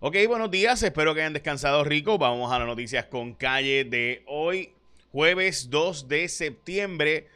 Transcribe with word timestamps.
Ok, 0.00 0.16
buenos 0.28 0.50
días, 0.50 0.82
espero 0.82 1.14
que 1.14 1.20
hayan 1.20 1.32
descansado 1.32 1.82
rico. 1.84 2.18
Vamos 2.18 2.52
a 2.52 2.58
las 2.58 2.66
noticias 2.66 3.06
con 3.06 3.32
calle 3.32 3.84
de 3.84 4.22
hoy, 4.26 4.72
jueves 5.12 5.70
2 5.70 6.08
de 6.08 6.28
septiembre 6.28 7.28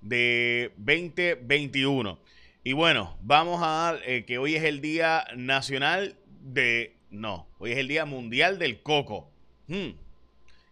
de 0.00 0.72
2021. 0.78 2.18
Y 2.64 2.72
bueno, 2.72 3.16
vamos 3.20 3.60
a 3.62 3.96
eh, 4.04 4.24
que 4.24 4.38
hoy 4.38 4.56
es 4.56 4.64
el 4.64 4.80
Día 4.80 5.24
Nacional 5.36 6.16
de... 6.40 6.94
No, 7.10 7.46
hoy 7.58 7.72
es 7.72 7.78
el 7.78 7.86
Día 7.86 8.06
Mundial 8.06 8.58
del 8.58 8.82
Coco. 8.82 9.30
Hmm. 9.68 9.90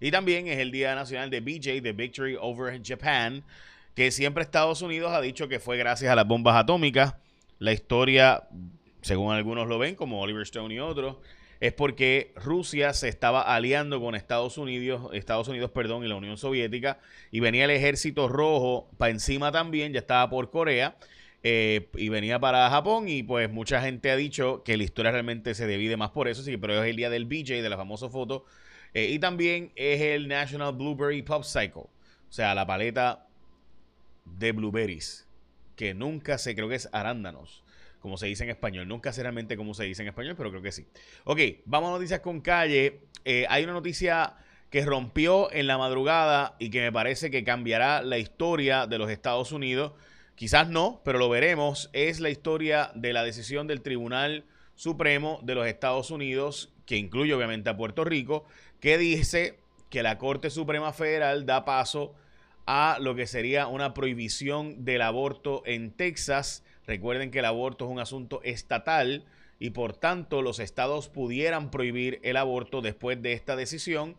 Y 0.00 0.10
también 0.10 0.48
es 0.48 0.58
el 0.58 0.72
Día 0.72 0.94
Nacional 0.96 1.30
de 1.30 1.40
BJ, 1.40 1.82
de 1.82 1.92
Victory 1.92 2.36
Over 2.40 2.80
Japan, 2.82 3.44
que 3.94 4.10
siempre 4.10 4.42
Estados 4.42 4.82
Unidos 4.82 5.12
ha 5.12 5.20
dicho 5.20 5.46
que 5.46 5.60
fue 5.60 5.76
gracias 5.76 6.10
a 6.10 6.16
las 6.16 6.26
bombas 6.26 6.56
atómicas. 6.56 7.14
La 7.60 7.72
historia, 7.72 8.48
según 9.04 9.34
algunos 9.34 9.68
lo 9.68 9.78
ven, 9.78 9.96
como 9.96 10.22
Oliver 10.22 10.42
Stone 10.44 10.74
y 10.74 10.78
otros, 10.78 11.16
es 11.60 11.74
porque 11.74 12.32
Rusia 12.36 12.94
se 12.94 13.08
estaba 13.08 13.42
aliando 13.54 14.00
con 14.00 14.14
Estados 14.14 14.56
Unidos, 14.56 15.10
Estados 15.12 15.46
Unidos, 15.46 15.70
perdón, 15.70 16.04
y 16.04 16.08
la 16.08 16.16
Unión 16.16 16.38
Soviética, 16.38 16.98
y 17.30 17.40
venía 17.40 17.66
el 17.66 17.70
ejército 17.70 18.28
rojo 18.28 18.88
para 18.96 19.10
encima 19.10 19.52
también, 19.52 19.92
ya 19.92 20.00
estaba 20.00 20.30
por 20.30 20.50
Corea, 20.50 20.96
eh, 21.42 21.90
y 21.96 22.08
venía 22.08 22.40
para 22.40 22.70
Japón, 22.70 23.06
y 23.06 23.22
pues 23.22 23.50
mucha 23.50 23.82
gente 23.82 24.10
ha 24.10 24.16
dicho 24.16 24.62
que 24.64 24.78
la 24.78 24.84
historia 24.84 25.12
realmente 25.12 25.54
se 25.54 25.66
divide 25.66 25.98
más 25.98 26.10
por 26.10 26.26
eso, 26.26 26.42
sí, 26.42 26.56
pero 26.56 26.82
es 26.82 26.88
el 26.88 26.96
día 26.96 27.10
del 27.10 27.26
BJ, 27.26 27.62
de 27.62 27.68
la 27.68 27.76
famosa 27.76 28.08
foto, 28.08 28.46
eh, 28.94 29.10
y 29.10 29.18
también 29.18 29.70
es 29.76 30.00
el 30.00 30.28
National 30.28 30.72
Blueberry 30.72 31.20
Pop 31.20 31.44
Cycle, 31.44 31.82
o 31.82 32.32
sea, 32.32 32.54
la 32.54 32.66
paleta 32.66 33.26
de 34.24 34.52
blueberries, 34.52 35.28
que 35.76 35.92
nunca 35.92 36.38
se, 36.38 36.54
creo 36.54 36.70
que 36.70 36.76
es 36.76 36.88
arándanos 36.90 37.63
como 38.04 38.18
se 38.18 38.26
dice 38.26 38.44
en 38.44 38.50
español. 38.50 38.86
Nunca 38.86 39.14
sé 39.14 39.22
realmente 39.22 39.56
cómo 39.56 39.72
se 39.72 39.84
dice 39.84 40.02
en 40.02 40.08
español, 40.08 40.34
pero 40.36 40.50
creo 40.50 40.60
que 40.60 40.72
sí. 40.72 40.86
Ok, 41.24 41.40
vamos 41.64 41.88
a 41.88 41.92
noticias 41.92 42.20
con 42.20 42.42
calle. 42.42 43.00
Eh, 43.24 43.46
hay 43.48 43.64
una 43.64 43.72
noticia 43.72 44.36
que 44.68 44.84
rompió 44.84 45.50
en 45.50 45.66
la 45.66 45.78
madrugada 45.78 46.54
y 46.58 46.68
que 46.68 46.82
me 46.82 46.92
parece 46.92 47.30
que 47.30 47.44
cambiará 47.44 48.02
la 48.02 48.18
historia 48.18 48.86
de 48.86 48.98
los 48.98 49.10
Estados 49.10 49.52
Unidos. 49.52 49.92
Quizás 50.34 50.68
no, 50.68 51.00
pero 51.02 51.18
lo 51.18 51.30
veremos. 51.30 51.88
Es 51.94 52.20
la 52.20 52.28
historia 52.28 52.92
de 52.94 53.14
la 53.14 53.24
decisión 53.24 53.66
del 53.66 53.80
Tribunal 53.80 54.44
Supremo 54.74 55.40
de 55.42 55.54
los 55.54 55.66
Estados 55.66 56.10
Unidos, 56.10 56.74
que 56.84 56.98
incluye 56.98 57.32
obviamente 57.32 57.70
a 57.70 57.76
Puerto 57.78 58.04
Rico, 58.04 58.44
que 58.80 58.98
dice 58.98 59.60
que 59.88 60.02
la 60.02 60.18
Corte 60.18 60.50
Suprema 60.50 60.92
Federal 60.92 61.46
da 61.46 61.64
paso 61.64 62.14
a 62.66 62.98
lo 63.00 63.14
que 63.14 63.26
sería 63.26 63.66
una 63.66 63.94
prohibición 63.94 64.84
del 64.84 65.00
aborto 65.00 65.62
en 65.64 65.90
Texas 65.90 66.64
Recuerden 66.86 67.30
que 67.30 67.38
el 67.38 67.44
aborto 67.44 67.86
es 67.86 67.90
un 67.90 67.98
asunto 67.98 68.40
estatal 68.42 69.24
y 69.58 69.70
por 69.70 69.94
tanto 69.94 70.42
los 70.42 70.58
estados 70.58 71.08
pudieran 71.08 71.70
prohibir 71.70 72.20
el 72.22 72.36
aborto 72.36 72.82
después 72.82 73.20
de 73.22 73.32
esta 73.32 73.56
decisión. 73.56 74.16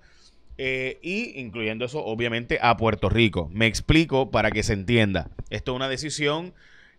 Eh, 0.58 1.00
y 1.02 1.40
incluyendo 1.40 1.84
eso, 1.86 2.04
obviamente, 2.04 2.60
a 2.62 2.78
Puerto 2.78 3.10
Rico. 3.10 3.50
Me 3.54 3.68
explico 3.68 4.32
para 4.32 4.52
que 4.52 4.64
se 4.64 4.74
entienda. 4.74 5.30
Esto 5.50 5.74
es 5.74 5.76
una 5.76 5.90
decisión 5.90 6.54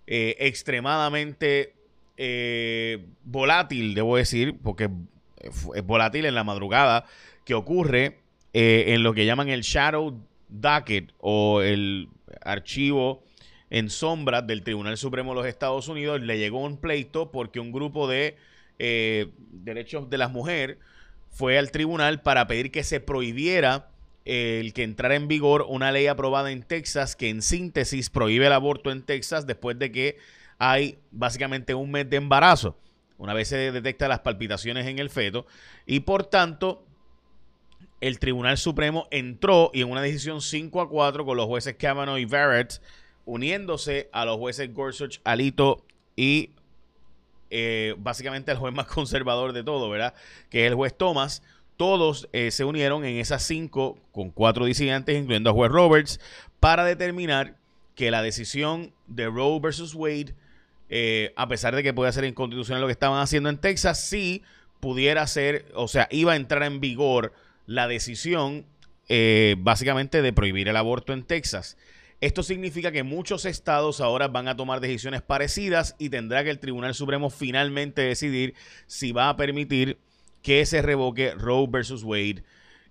eh, 0.07 0.37
extremadamente 0.41 1.73
eh, 2.19 3.07
volátil, 3.25 3.95
debo 3.95 4.17
decir, 4.17 4.57
porque 4.63 4.91
es 5.41 5.87
volátil 5.87 6.27
en 6.27 6.35
la 6.35 6.45
madrugada, 6.45 7.07
que 7.45 7.55
ocurre 7.55 8.19
en 8.53 9.03
lo 9.03 9.13
que 9.13 9.27
llaman 9.27 9.51
el 9.51 9.61
Shadow 9.61 10.19
Docket 10.49 11.13
o 11.19 11.61
el 11.61 12.09
archivo 12.43 13.23
en 13.71 13.91
sombra 13.91 14.43
del 14.43 14.63
Tribunal 14.63 14.97
Supremo 14.97 15.33
de 15.33 15.37
los 15.37 15.47
Estados 15.47 15.89
Unidos 15.89 16.21
le 16.21 16.39
llegó 16.39 16.61
un 16.61 16.77
pleito 16.77 17.31
porque 17.31 17.61
un 17.61 17.73
grupo 17.73 18.09
de 18.09 18.37
eh, 18.79 19.31
derechos 19.51 20.09
de 20.11 20.19
las 20.19 20.31
mujeres 20.31 20.79
fue 21.31 21.59
al 21.59 21.71
tribunal 21.71 22.23
para 22.23 22.47
pedir 22.47 22.71
que 22.71 22.85
se 22.85 23.01
prohibiera 23.01 23.91
el 24.25 24.73
que 24.73 24.83
entrara 24.83 25.15
en 25.15 25.29
vigor 25.29 25.67
una 25.69 25.93
ley 25.93 26.09
aprobada 26.09 26.51
en 26.51 26.63
Texas 26.63 27.15
que 27.15 27.29
en 27.29 27.43
síntesis 27.43 28.11
prohíbe 28.11 28.47
el 28.47 28.53
aborto 28.53 28.91
en 28.91 29.03
Texas 29.03 29.47
después 29.47 29.79
de 29.79 29.93
que 29.93 30.17
hay 30.59 30.99
básicamente 31.11 31.75
un 31.75 31.91
mes 31.91 32.09
de 32.09 32.17
embarazo, 32.17 32.77
una 33.19 33.35
vez 33.35 33.49
se 33.49 33.71
detecta 33.71 34.09
las 34.09 34.21
palpitaciones 34.21 34.87
en 34.87 34.99
el 34.99 35.11
feto 35.11 35.47
y 35.85 36.01
por 36.01 36.25
tanto 36.25 36.85
el 38.01 38.19
Tribunal 38.19 38.59
Supremo 38.59 39.07
entró 39.11 39.71
y 39.73 39.83
en 39.83 39.91
una 39.91 40.03
decisión 40.03 40.41
5 40.41 40.81
a 40.81 40.89
4 40.89 41.25
con 41.25 41.37
los 41.37 41.47
jueces 41.47 41.77
Kavanaugh 41.79 42.19
y 42.19 42.25
Barrett 42.25 42.81
uniéndose 43.27 44.09
a 44.13 44.25
los 44.25 44.39
jueces 44.39 44.73
Gorsuch, 44.73 45.21
Alito 45.25 45.85
y 46.15 46.51
eh, 47.51 47.95
básicamente 47.99 48.51
al 48.51 48.57
juez 48.57 48.73
más 48.73 48.87
conservador 48.87 49.53
de 49.53 49.63
todo, 49.63 49.91
¿verdad? 49.91 50.15
Que 50.49 50.65
es 50.65 50.71
el 50.71 50.75
juez 50.75 50.97
Thomas. 50.97 51.43
Todos 51.77 52.29
eh, 52.33 52.51
se 52.51 52.65
unieron 52.65 53.05
en 53.05 53.17
esas 53.17 53.43
cinco, 53.43 53.99
con 54.13 54.31
cuatro 54.31 54.65
disidentes, 54.65 55.15
incluyendo 55.19 55.51
a 55.51 55.53
juez 55.53 55.71
Roberts, 55.71 56.21
para 56.59 56.85
determinar 56.85 57.59
que 57.95 58.11
la 58.11 58.23
decisión 58.23 58.95
de 59.07 59.27
Roe 59.27 59.61
versus 59.61 59.95
Wade, 59.95 60.35
eh, 60.89 61.35
a 61.37 61.49
pesar 61.49 61.75
de 61.77 61.83
que 61.83 61.93
puede 61.93 62.13
ser 62.13 62.25
inconstitucional 62.25 62.81
lo 62.81 62.87
que 62.87 62.93
estaban 62.93 63.21
haciendo 63.21 63.51
en 63.51 63.59
Texas, 63.59 64.09
sí 64.09 64.43
pudiera 64.81 65.27
ser, 65.27 65.67
o 65.75 65.89
sea, 65.89 66.09
iba 66.11 66.33
a 66.33 66.37
entrar 66.37 66.63
en 66.63 66.81
vigor 66.81 67.35
la 67.67 67.89
decisión 67.89 68.67
básicamente 69.59 70.21
de 70.21 70.33
prohibir 70.33 70.69
el 70.69 70.77
aborto 70.77 71.13
en 71.13 71.23
Texas. 71.23 71.77
Esto 72.21 72.43
significa 72.43 72.93
que 72.93 73.03
muchos 73.03 73.45
estados 73.45 74.01
ahora 74.01 74.29
van 74.29 74.49
a 74.49 74.57
tomar 74.57 74.81
decisiones 74.81 75.21
parecidas 75.21 75.95
y 75.99 76.09
tendrá 76.09 76.45
que 76.45 76.51
el 76.51 76.59
Tribunal 76.59 76.95
Supremo 76.95 77.29
finalmente 77.29 78.03
decidir 78.03 78.55
si 78.87 79.13
va 79.13 79.29
a 79.29 79.37
permitir 79.37 79.99
que 80.43 80.65
se 80.65 80.81
revoque 80.81 81.33
Roe 81.33 81.67
versus 81.69 82.05
Wade 82.05 82.43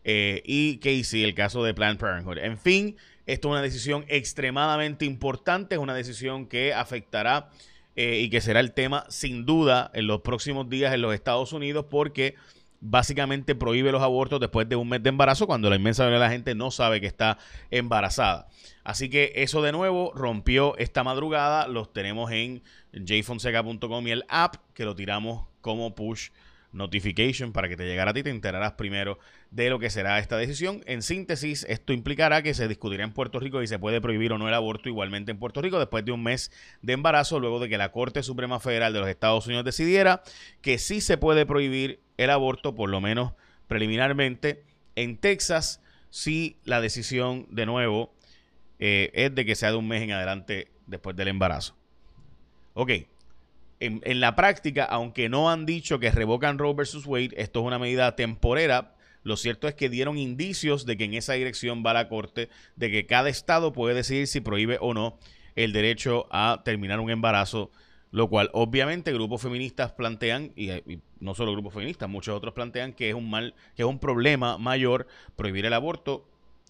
eh, 0.03 0.43
y 0.45 0.77
Casey, 0.77 1.23
el 1.23 1.33
caso 1.33 1.63
de 1.63 1.73
Planned 1.73 1.99
Parenthood. 1.99 2.37
En 2.37 2.59
fin, 2.59 2.97
esto 3.25 3.47
es 3.47 3.51
una 3.51 3.61
decisión 3.63 4.05
extremadamente 4.07 5.05
importante, 5.05 5.75
es 5.75 5.81
una 5.81 5.95
decisión 5.95 6.45
que 6.45 6.73
afectará 6.73 7.49
eh, 7.95 8.19
y 8.19 8.29
que 8.29 8.41
será 8.41 8.59
el 8.59 8.73
tema 8.73 9.05
sin 9.09 9.45
duda 9.45 9.89
en 9.95 10.05
los 10.05 10.21
próximos 10.21 10.69
días 10.69 10.93
en 10.93 11.01
los 11.01 11.13
Estados 11.15 11.53
Unidos 11.53 11.85
porque 11.89 12.35
básicamente 12.81 13.55
prohíbe 13.55 13.91
los 13.91 14.01
abortos 14.01 14.39
después 14.39 14.67
de 14.69 14.75
un 14.75 14.89
mes 14.89 15.01
de 15.01 15.09
embarazo 15.09 15.47
cuando 15.47 15.69
la 15.69 15.75
inmensa 15.75 16.03
mayoría 16.03 16.19
de 16.19 16.25
la 16.25 16.31
gente 16.31 16.55
no 16.55 16.71
sabe 16.71 17.01
que 17.01 17.07
está 17.07 17.37
embarazada. 17.71 18.47
Así 18.83 19.09
que 19.09 19.33
eso 19.35 19.61
de 19.61 19.71
nuevo 19.71 20.11
rompió 20.15 20.77
esta 20.77 21.03
madrugada. 21.03 21.67
Los 21.67 21.91
tenemos 21.91 22.31
en 22.31 22.61
jfonseca.com 22.93 24.07
y 24.07 24.11
el 24.11 24.25
app 24.29 24.55
que 24.73 24.85
lo 24.85 24.95
tiramos 24.95 25.47
como 25.61 25.95
push 25.95 26.29
notification 26.75 27.53
para 27.53 27.69
que 27.69 27.77
te 27.77 27.85
llegara 27.85 28.11
a 28.11 28.13
ti 28.13 28.19
y 28.19 28.23
te 28.23 28.29
enterarás 28.29 28.73
primero 28.73 29.17
de 29.49 29.69
lo 29.69 29.79
que 29.79 29.89
será 29.89 30.19
esta 30.19 30.37
decisión. 30.37 30.81
En 30.85 31.01
síntesis, 31.01 31.65
esto 31.69 31.93
implicará 31.93 32.43
que 32.43 32.53
se 32.53 32.67
discutirá 32.67 33.03
en 33.03 33.13
Puerto 33.13 33.39
Rico 33.39 33.63
y 33.63 33.67
se 33.67 33.79
puede 33.79 34.01
prohibir 34.01 34.33
o 34.33 34.37
no 34.37 34.47
el 34.47 34.53
aborto 34.53 34.89
igualmente 34.89 35.31
en 35.31 35.39
Puerto 35.39 35.61
Rico 35.61 35.79
después 35.79 36.03
de 36.05 36.11
un 36.11 36.21
mes 36.21 36.51
de 36.81 36.93
embarazo, 36.93 37.39
luego 37.39 37.59
de 37.59 37.69
que 37.69 37.77
la 37.77 37.91
Corte 37.91 38.21
Suprema 38.21 38.59
Federal 38.59 38.93
de 38.93 38.99
los 38.99 39.09
Estados 39.09 39.47
Unidos 39.47 39.65
decidiera 39.65 40.21
que 40.61 40.77
sí 40.77 41.01
se 41.01 41.17
puede 41.17 41.45
prohibir 41.45 42.01
el 42.17 42.29
aborto, 42.29 42.75
por 42.75 42.89
lo 42.89 43.01
menos 43.01 43.33
preliminarmente, 43.67 44.63
en 44.95 45.17
Texas, 45.17 45.81
si 46.09 46.57
la 46.63 46.81
decisión 46.81 47.47
de 47.49 47.65
nuevo 47.65 48.13
eh, 48.79 49.11
es 49.13 49.33
de 49.35 49.45
que 49.45 49.55
sea 49.55 49.71
de 49.71 49.77
un 49.77 49.87
mes 49.87 50.01
en 50.01 50.11
adelante 50.11 50.69
después 50.87 51.15
del 51.15 51.27
embarazo. 51.27 51.75
Ok, 52.73 52.91
en, 53.79 54.19
la 54.19 54.35
práctica, 54.35 54.85
aunque 54.85 55.29
no 55.29 55.49
han 55.49 55.65
dicho 55.65 55.99
que 55.99 56.11
revocan 56.11 56.57
Roe 56.57 56.73
versus 56.73 57.05
Wade, 57.05 57.31
esto 57.35 57.59
es 57.59 57.65
una 57.65 57.79
medida 57.79 58.15
temporera. 58.15 58.95
Lo 59.23 59.37
cierto 59.37 59.67
es 59.67 59.75
que 59.75 59.89
dieron 59.89 60.17
indicios 60.17 60.85
de 60.85 60.97
que 60.97 61.05
en 61.05 61.13
esa 61.13 61.33
dirección 61.33 61.83
va 61.85 61.93
la 61.93 62.07
Corte, 62.07 62.49
de 62.75 62.91
que 62.91 63.05
cada 63.05 63.29
estado 63.29 63.73
puede 63.73 63.95
decidir 63.95 64.27
si 64.27 64.39
prohíbe 64.39 64.77
o 64.81 64.93
no 64.93 65.17
el 65.55 65.73
derecho 65.73 66.27
a 66.31 66.61
terminar 66.63 66.99
un 66.99 67.09
embarazo, 67.09 67.71
lo 68.15 68.29
cual 68.29 68.49
obviamente 68.53 69.11
grupos 69.11 69.41
feministas 69.41 69.91
plantean, 69.91 70.53
y, 70.55 70.69
no 71.19 71.35
solo 71.35 71.51
grupos 71.51 71.73
feministas, 71.73 72.07
muchos 72.07 72.33
otros 72.33 72.53
plantean 72.53 72.93
que 72.93 73.09
es 73.09 73.13
un 73.13 73.29
mal, 73.29 73.55
que 73.75 73.81
es 73.81 73.87
un 73.89 73.99
problema 73.99 74.57
mayor 74.57 75.05
prohibir 75.35 75.65
el 75.65 75.73
aborto. 75.73 76.25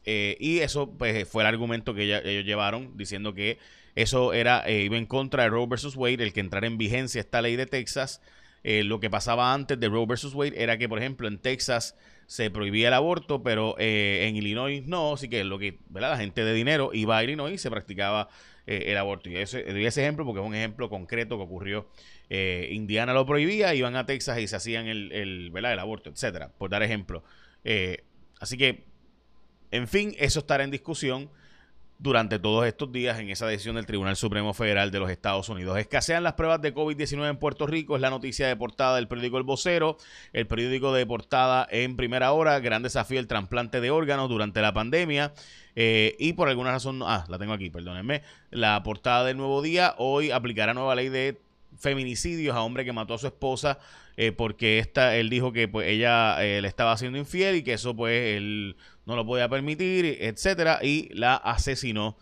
Eh, 0.06 0.38
y 0.40 0.60
eso 0.60 0.90
pues, 0.98 1.28
fue 1.30 1.44
el 1.44 1.48
argumento 1.48 1.94
que 1.94 2.06
ellos 2.06 2.46
llevaron, 2.46 2.98
diciendo 2.98 3.36
que 3.36 3.60
eso 3.94 4.34
era, 4.34 4.64
eh, 4.66 4.86
iba 4.86 4.98
en 4.98 5.06
contra 5.06 5.44
de 5.44 5.50
Roe 5.50 5.68
versus 5.68 5.96
Wade, 5.96 6.24
el 6.24 6.34
que 6.34 6.40
entrara 6.40 6.66
en 6.66 6.80
vigencia 6.80 7.22
esta 7.22 7.44
ley 7.44 7.56
de 7.56 7.68
Texas. 7.68 8.24
Eh, 8.64 8.84
lo 8.84 9.00
que 9.00 9.12
pasaba 9.12 9.54
antes 9.54 9.80
de 9.80 9.88
Roe 9.88 10.08
versus 10.08 10.34
Wade 10.34 10.60
era 10.64 10.80
que, 10.80 10.90
por 10.90 10.98
ejemplo, 10.98 11.28
en 11.28 11.38
Texas 11.38 11.96
se 12.25 12.50
prohibía 12.50 12.88
el 12.88 12.96
aborto, 12.96 13.44
pero 13.44 13.75
eh, 13.78 14.25
en 14.28 14.36
Illinois 14.36 14.84
no, 14.88 15.14
así 15.14 15.30
que 15.30 15.44
lo 15.44 15.60
que. 15.60 15.78
La 15.94 16.18
gente 16.18 16.44
de 16.44 16.54
dinero 16.54 16.90
iba 16.92 17.19
a 17.19 17.24
Illinois 17.24 17.54
y 17.54 17.60
se 17.60 17.69
practicaba 17.69 18.30
el 18.68 18.98
aborto. 18.98 19.30
Y 19.30 19.38
ese, 19.38 19.64
doy 19.64 19.86
ese 19.86 20.02
ejemplo 20.02 20.26
porque 20.26 20.42
es 20.42 20.48
un 20.48 20.56
ejemplo 20.56 20.90
concreto 20.90 21.38
que 21.38 21.44
ocurrió. 21.44 21.90
Indiana 22.30 23.14
lo 23.14 23.26
prohibía, 23.26 23.76
iban 23.76 23.96
a 23.96 24.06
Texas 24.06 24.40
y 24.40 24.48
se 24.48 24.56
hacían 24.56 24.88
el, 24.88 25.12
el, 25.12 25.52
¿verdad? 25.52 25.74
el 25.74 25.80
aborto, 25.80 26.10
etcétera, 26.10 26.52
por 26.58 26.70
dar 26.70 26.82
ejemplo. 26.84 27.24
así 28.40 28.58
que, 28.58 28.86
en 29.72 29.88
fin, 29.88 30.16
eso 30.18 30.40
estará 30.40 30.64
en 30.64 30.72
discusión 30.72 31.30
durante 31.97 32.39
todos 32.39 32.65
estos 32.65 32.92
días 32.92 33.19
en 33.19 33.30
esa 33.30 33.47
decisión 33.47 33.75
del 33.75 33.86
Tribunal 33.86 34.15
Supremo 34.15 34.53
Federal 34.53 34.92
de 34.92 35.00
los 35.00 35.09
Estados 35.09 35.50
Unidos. 35.50 35.77
Escasean 35.77 36.24
las 36.24 36.33
pruebas 36.33 36.62
de 36.62 36.74
COVID-19 36.74 37.30
en 37.30 37.38
Puerto 37.38 37.68
Rico, 37.68 37.95
es 37.95 38.01
la 38.01 38.09
noticia 38.09 38.47
de 38.47 38.56
portada 38.56 38.95
del 38.97 39.07
periódico 39.07 39.38
El 39.38 39.44
Vocero, 39.44 39.97
el 40.33 40.47
periódico 40.47 40.94
de 40.94 41.06
portada 41.06 41.68
en 41.71 41.95
primera 41.95 42.31
hora, 42.31 42.59
gran 42.59 42.83
desafío 42.83 43.19
el 43.19 43.27
trasplante 43.27 43.81
de 43.81 43.92
órganos 43.92 44.30
durante 44.30 44.62
la 44.62 44.74
pandemia. 44.74 45.33
Eh, 45.77 46.15
y 46.19 46.33
por 46.33 46.47
alguna 46.47 46.71
razón, 46.71 47.01
ah, 47.03 47.25
la 47.27 47.38
tengo 47.38 47.53
aquí, 47.53 47.69
perdónenme, 47.69 48.21
la 48.50 48.81
portada 48.83 49.25
del 49.25 49.38
Nuevo 49.38 49.62
Día, 49.62 49.94
hoy 49.97 50.31
aplicará 50.31 50.74
nueva 50.74 50.95
ley 50.95 51.09
de 51.09 51.38
feminicidios 51.77 52.56
a 52.56 52.62
hombre 52.62 52.86
que 52.86 52.94
mató 52.94 53.13
a 53.13 53.18
su 53.18 53.27
esposa 53.27 53.80
eh, 54.18 54.31
porque 54.31 54.80
esta, 54.80 55.16
él 55.18 55.30
dijo 55.30 55.51
que 55.51 55.68
pues 55.68 55.89
ella 55.89 56.44
eh, 56.44 56.62
le 56.62 56.68
estaba 56.68 56.94
haciendo 56.94 57.18
infiel 57.18 57.57
y 57.57 57.63
que 57.63 57.74
eso 57.74 57.95
pues 57.95 58.38
él 58.38 58.77
no 59.06 59.16
lo 59.16 59.25
podía 59.25 59.50
permitir, 59.50 60.06
etcétera, 60.22 60.80
y 60.81 61.10
la 61.13 61.36
asesinó 61.36 62.18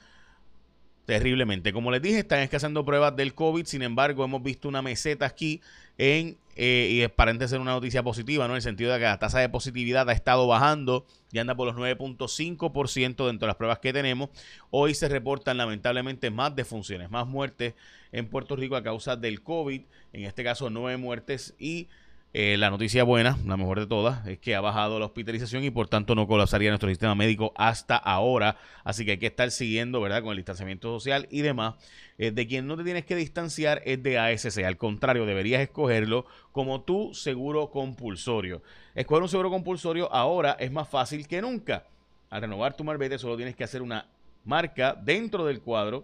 terriblemente. 1.05 1.71
Como 1.71 1.91
les 1.91 2.01
dije, 2.01 2.19
están 2.19 2.39
escaseando 2.39 2.83
pruebas 2.83 3.15
del 3.15 3.35
COVID, 3.35 3.65
sin 3.65 3.83
embargo, 3.83 4.25
hemos 4.25 4.41
visto 4.41 4.67
una 4.67 4.81
meseta 4.81 5.25
aquí 5.25 5.61
en, 5.97 6.37
eh, 6.55 6.89
y 6.91 7.03
aparente 7.03 7.47
ser 7.47 7.59
una 7.59 7.71
noticia 7.71 8.03
positiva, 8.03 8.47
¿no? 8.47 8.53
En 8.53 8.57
el 8.57 8.61
sentido 8.61 8.93
de 8.93 8.99
que 8.99 9.05
la 9.05 9.19
tasa 9.19 9.39
de 9.39 9.49
positividad 9.49 10.09
ha 10.09 10.13
estado 10.13 10.47
bajando 10.47 11.05
y 11.31 11.39
anda 11.39 11.55
por 11.55 11.67
los 11.67 11.75
9.5% 11.75 13.27
dentro 13.27 13.45
de 13.45 13.47
las 13.47 13.55
pruebas 13.55 13.79
que 13.79 13.93
tenemos. 13.93 14.29
Hoy 14.69 14.93
se 14.93 15.07
reportan 15.09 15.57
lamentablemente 15.57 16.29
más 16.29 16.55
defunciones, 16.55 17.09
más 17.09 17.27
muertes 17.27 17.73
en 18.11 18.29
Puerto 18.29 18.55
Rico 18.55 18.75
a 18.75 18.83
causa 18.83 19.15
del 19.15 19.41
COVID, 19.41 19.81
en 20.13 20.23
este 20.23 20.43
caso 20.43 20.69
nueve 20.69 20.97
muertes 20.97 21.55
y 21.57 21.87
eh, 22.35 22.57
la 22.57 22.71
noticia 22.71 23.03
buena, 23.03 23.37
la 23.45 23.57
mejor 23.57 23.79
de 23.79 23.85
todas, 23.85 24.25
es 24.25 24.39
que 24.39 24.55
ha 24.55 24.61
bajado 24.61 24.97
la 24.97 25.05
hospitalización 25.05 25.63
y 25.63 25.69
por 25.69 25.87
tanto 25.87 26.15
no 26.15 26.25
colapsaría 26.25 26.69
nuestro 26.69 26.89
sistema 26.89 27.13
médico 27.13 27.53
hasta 27.55 27.95
ahora. 27.95 28.57
Así 28.83 29.05
que 29.05 29.11
hay 29.11 29.17
que 29.19 29.27
estar 29.27 29.51
siguiendo, 29.51 30.01
¿verdad? 30.01 30.23
Con 30.23 30.31
el 30.31 30.37
distanciamiento 30.37 30.91
social 30.91 31.27
y 31.29 31.41
demás. 31.41 31.75
Eh, 32.17 32.31
de 32.31 32.47
quien 32.47 32.65
no 32.65 32.75
te 32.75 32.83
tienes 32.83 33.05
que 33.05 33.15
distanciar 33.15 33.83
es 33.85 34.01
de 34.01 34.17
ASC. 34.17 34.63
Al 34.63 34.77
contrario, 34.77 35.27
deberías 35.27 35.61
escogerlo 35.61 36.25
como 36.51 36.81
tu 36.81 37.13
seguro 37.13 37.69
compulsorio. 37.69 38.63
Escoger 38.95 39.21
un 39.21 39.29
seguro 39.29 39.51
compulsorio 39.51 40.11
ahora 40.11 40.57
es 40.59 40.71
más 40.71 40.89
fácil 40.89 41.27
que 41.27 41.39
nunca. 41.39 41.85
Al 42.31 42.41
renovar 42.41 42.75
tu 42.75 42.83
marbete 42.83 43.19
solo 43.19 43.37
tienes 43.37 43.55
que 43.55 43.63
hacer 43.63 43.83
una 43.83 44.07
marca 44.43 44.99
dentro 44.99 45.45
del 45.45 45.61
cuadro 45.61 46.03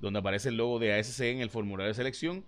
donde 0.00 0.18
aparece 0.18 0.48
el 0.48 0.56
logo 0.56 0.80
de 0.80 0.98
ASC 0.98 1.20
en 1.20 1.40
el 1.40 1.50
formulario 1.50 1.88
de 1.88 1.94
selección 1.94 2.44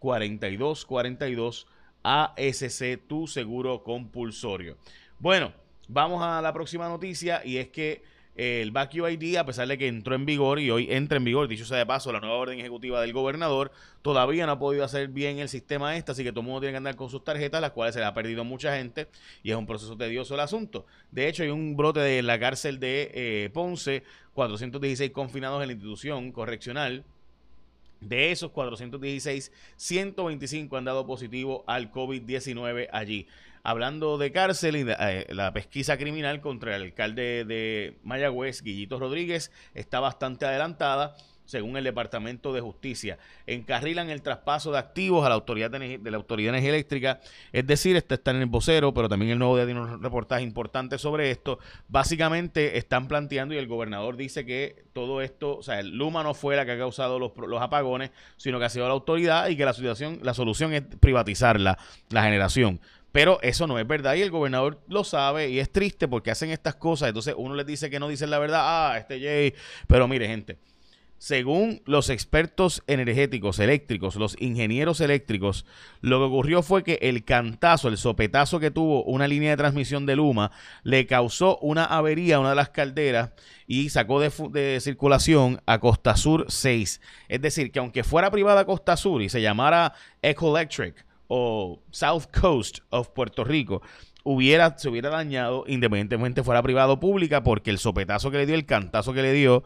787-999-4242, 0.00 1.66
ASC, 2.02 3.06
tu 3.06 3.28
seguro 3.28 3.84
compulsorio. 3.84 4.76
Bueno, 5.20 5.52
vamos 5.86 6.24
a 6.24 6.42
la 6.42 6.52
próxima 6.52 6.88
noticia 6.88 7.40
y 7.44 7.58
es 7.58 7.68
que 7.68 8.02
el 8.34 8.72
Back 8.72 8.92
UID, 8.94 9.36
a 9.36 9.46
pesar 9.46 9.68
de 9.68 9.78
que 9.78 9.86
entró 9.86 10.14
en 10.14 10.26
vigor 10.26 10.58
y 10.58 10.70
hoy 10.70 10.88
entra 10.90 11.18
en 11.18 11.24
vigor, 11.24 11.46
dicho 11.46 11.64
sea 11.64 11.78
de 11.78 11.86
paso, 11.86 12.12
la 12.12 12.20
nueva 12.20 12.34
orden 12.34 12.58
ejecutiva 12.58 13.00
del 13.00 13.12
gobernador, 13.12 13.70
todavía 14.02 14.46
no 14.46 14.52
ha 14.52 14.58
podido 14.58 14.84
hacer 14.84 15.08
bien 15.08 15.38
el 15.38 15.48
sistema 15.48 15.96
este, 15.96 16.12
así 16.12 16.24
que 16.24 16.32
todo 16.32 16.40
el 16.40 16.46
mundo 16.46 16.60
tiene 16.60 16.72
que 16.72 16.78
andar 16.78 16.96
con 16.96 17.10
sus 17.10 17.22
tarjetas, 17.22 17.60
las 17.60 17.70
cuales 17.70 17.94
se 17.94 18.00
le 18.00 18.06
ha 18.06 18.14
perdido 18.14 18.42
mucha 18.44 18.76
gente 18.76 19.08
y 19.42 19.50
es 19.50 19.56
un 19.56 19.66
proceso 19.66 19.96
tedioso 19.96 20.34
el 20.34 20.40
asunto. 20.40 20.84
De 21.12 21.28
hecho, 21.28 21.44
hay 21.44 21.50
un 21.50 21.76
brote 21.76 22.00
de 22.00 22.22
la 22.22 22.38
cárcel 22.40 22.80
de 22.80 23.10
eh, 23.14 23.50
Ponce, 23.52 24.02
416 24.32 25.12
confinados 25.12 25.62
en 25.62 25.68
la 25.68 25.72
institución 25.74 26.32
correccional. 26.32 27.04
De 28.00 28.32
esos 28.32 28.50
416, 28.50 29.50
125 29.76 30.76
han 30.76 30.84
dado 30.84 31.06
positivo 31.06 31.64
al 31.66 31.90
COVID-19 31.90 32.88
allí 32.92 33.26
hablando 33.64 34.18
de 34.18 34.30
cárcel 34.30 34.76
y 34.76 34.84
eh, 34.86 35.26
la 35.30 35.52
pesquisa 35.52 35.96
criminal 35.96 36.40
contra 36.40 36.76
el 36.76 36.82
alcalde 36.82 37.44
de 37.44 37.98
Mayagüez, 38.04 38.62
Guillito 38.62 39.00
Rodríguez, 39.00 39.50
está 39.74 39.98
bastante 39.98 40.46
adelantada 40.46 41.16
según 41.46 41.76
el 41.76 41.84
Departamento 41.84 42.52
de 42.52 42.60
Justicia. 42.60 43.18
Encarrilan 43.46 44.10
el 44.10 44.22
traspaso 44.22 44.72
de 44.72 44.78
activos 44.78 45.24
a 45.24 45.28
la 45.28 45.34
Autoridad 45.34 45.70
de, 45.70 45.98
la 46.02 46.16
Autoridad 46.16 46.52
de 46.52 46.58
Energía 46.58 46.70
Eléctrica, 46.70 47.20
es 47.52 47.66
decir, 47.66 47.96
este 47.96 48.14
está 48.14 48.30
en 48.30 48.38
el 48.38 48.46
vocero, 48.46 48.94
pero 48.94 49.08
también 49.08 49.32
el 49.32 49.38
nuevo 49.38 49.56
día 49.56 49.66
tiene 49.66 49.80
un 49.80 50.02
reportaje 50.02 50.42
importante 50.42 50.98
sobre 50.98 51.30
esto. 51.30 51.58
Básicamente 51.88 52.78
están 52.78 53.08
planteando 53.08 53.54
y 53.54 53.58
el 53.58 53.66
gobernador 53.66 54.16
dice 54.16 54.44
que 54.44 54.84
todo 54.92 55.20
esto, 55.20 55.58
o 55.58 55.62
sea, 55.62 55.80
el 55.80 55.96
Luma 55.96 56.22
no 56.22 56.34
fue 56.34 56.56
la 56.56 56.64
que 56.64 56.72
ha 56.72 56.78
causado 56.78 57.18
los, 57.18 57.32
los 57.36 57.60
apagones, 57.60 58.10
sino 58.36 58.58
que 58.58 58.64
ha 58.66 58.70
sido 58.70 58.86
la 58.86 58.94
autoridad 58.94 59.48
y 59.48 59.56
que 59.56 59.64
la, 59.64 59.74
situación, 59.74 60.20
la 60.22 60.34
solución 60.34 60.72
es 60.72 60.82
privatizar 61.00 61.60
la, 61.60 61.78
la 62.10 62.22
generación. 62.22 62.80
Pero 63.14 63.38
eso 63.42 63.68
no 63.68 63.78
es 63.78 63.86
verdad 63.86 64.16
y 64.16 64.22
el 64.22 64.32
gobernador 64.32 64.80
lo 64.88 65.04
sabe 65.04 65.48
y 65.48 65.60
es 65.60 65.70
triste 65.70 66.08
porque 66.08 66.32
hacen 66.32 66.50
estas 66.50 66.74
cosas. 66.74 67.10
Entonces 67.10 67.36
uno 67.38 67.54
les 67.54 67.64
dice 67.64 67.88
que 67.88 68.00
no 68.00 68.08
dicen 68.08 68.28
la 68.28 68.40
verdad. 68.40 68.62
Ah, 68.64 68.98
este 68.98 69.20
Jay. 69.20 69.54
Pero 69.86 70.08
mire, 70.08 70.26
gente, 70.26 70.58
según 71.18 71.80
los 71.84 72.10
expertos 72.10 72.82
energéticos 72.88 73.60
eléctricos, 73.60 74.16
los 74.16 74.34
ingenieros 74.40 75.00
eléctricos, 75.00 75.64
lo 76.00 76.18
que 76.18 76.24
ocurrió 76.24 76.60
fue 76.64 76.82
que 76.82 76.98
el 77.02 77.24
cantazo, 77.24 77.86
el 77.86 77.98
sopetazo 77.98 78.58
que 78.58 78.72
tuvo 78.72 79.04
una 79.04 79.28
línea 79.28 79.50
de 79.50 79.58
transmisión 79.58 80.06
de 80.06 80.16
Luma, 80.16 80.50
le 80.82 81.06
causó 81.06 81.58
una 81.58 81.84
avería 81.84 82.34
a 82.34 82.40
una 82.40 82.50
de 82.50 82.56
las 82.56 82.70
calderas 82.70 83.30
y 83.68 83.90
sacó 83.90 84.18
de, 84.18 84.80
circulación 84.80 85.62
a 85.66 85.78
Costa 85.78 86.16
Sur 86.16 86.46
6. 86.48 87.00
Es 87.28 87.40
decir, 87.40 87.70
que 87.70 87.78
aunque 87.78 88.02
fuera 88.02 88.32
privada 88.32 88.64
Costa 88.64 88.96
Sur 88.96 89.22
y 89.22 89.28
se 89.28 89.40
llamara 89.40 89.94
Ecoelectric, 90.20 91.06
o 91.28 91.82
South 91.90 92.24
Coast 92.38 92.78
of 92.90 93.08
Puerto 93.10 93.44
Rico 93.44 93.82
hubiera, 94.24 94.76
se 94.78 94.88
hubiera 94.88 95.10
dañado 95.10 95.64
independientemente 95.66 96.42
fuera 96.42 96.62
privado 96.62 96.94
o 96.94 97.00
pública 97.00 97.42
porque 97.42 97.70
el 97.70 97.78
sopetazo 97.78 98.30
que 98.30 98.38
le 98.38 98.46
dio, 98.46 98.54
el 98.54 98.66
cantazo 98.66 99.12
que 99.12 99.22
le 99.22 99.32
dio 99.32 99.64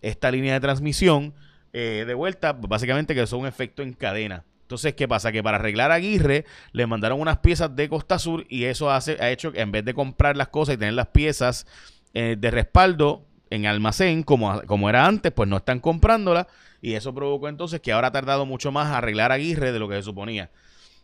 esta 0.00 0.30
línea 0.30 0.54
de 0.54 0.60
transmisión 0.60 1.34
eh, 1.72 2.04
de 2.06 2.14
vuelta, 2.14 2.52
básicamente 2.52 3.14
que 3.14 3.22
es 3.22 3.32
un 3.32 3.46
efecto 3.46 3.82
en 3.82 3.92
cadena. 3.92 4.44
Entonces, 4.62 4.94
¿qué 4.94 5.08
pasa? 5.08 5.32
Que 5.32 5.42
para 5.42 5.56
arreglar 5.56 5.90
a 5.90 5.94
Aguirre 5.94 6.44
le 6.72 6.86
mandaron 6.86 7.20
unas 7.20 7.38
piezas 7.38 7.74
de 7.74 7.88
Costa 7.88 8.18
Sur 8.18 8.44
y 8.48 8.64
eso 8.64 8.90
hace, 8.90 9.16
ha 9.20 9.30
hecho 9.30 9.52
que 9.52 9.60
en 9.60 9.72
vez 9.72 9.84
de 9.84 9.94
comprar 9.94 10.36
las 10.36 10.48
cosas 10.48 10.74
y 10.74 10.78
tener 10.78 10.94
las 10.94 11.08
piezas 11.08 11.66
eh, 12.12 12.36
de 12.38 12.50
respaldo 12.50 13.24
en 13.50 13.66
almacén 13.66 14.22
como, 14.22 14.60
como 14.66 14.90
era 14.90 15.06
antes, 15.06 15.32
pues 15.32 15.48
no 15.48 15.56
están 15.56 15.80
comprándolas 15.80 16.46
y 16.82 16.94
eso 16.94 17.14
provocó 17.14 17.48
entonces 17.48 17.80
que 17.80 17.92
ahora 17.92 18.08
ha 18.08 18.12
tardado 18.12 18.44
mucho 18.44 18.70
más 18.70 18.88
arreglar 18.88 19.32
a 19.32 19.36
Aguirre 19.36 19.72
de 19.72 19.78
lo 19.78 19.88
que 19.88 19.96
se 19.96 20.02
suponía. 20.02 20.50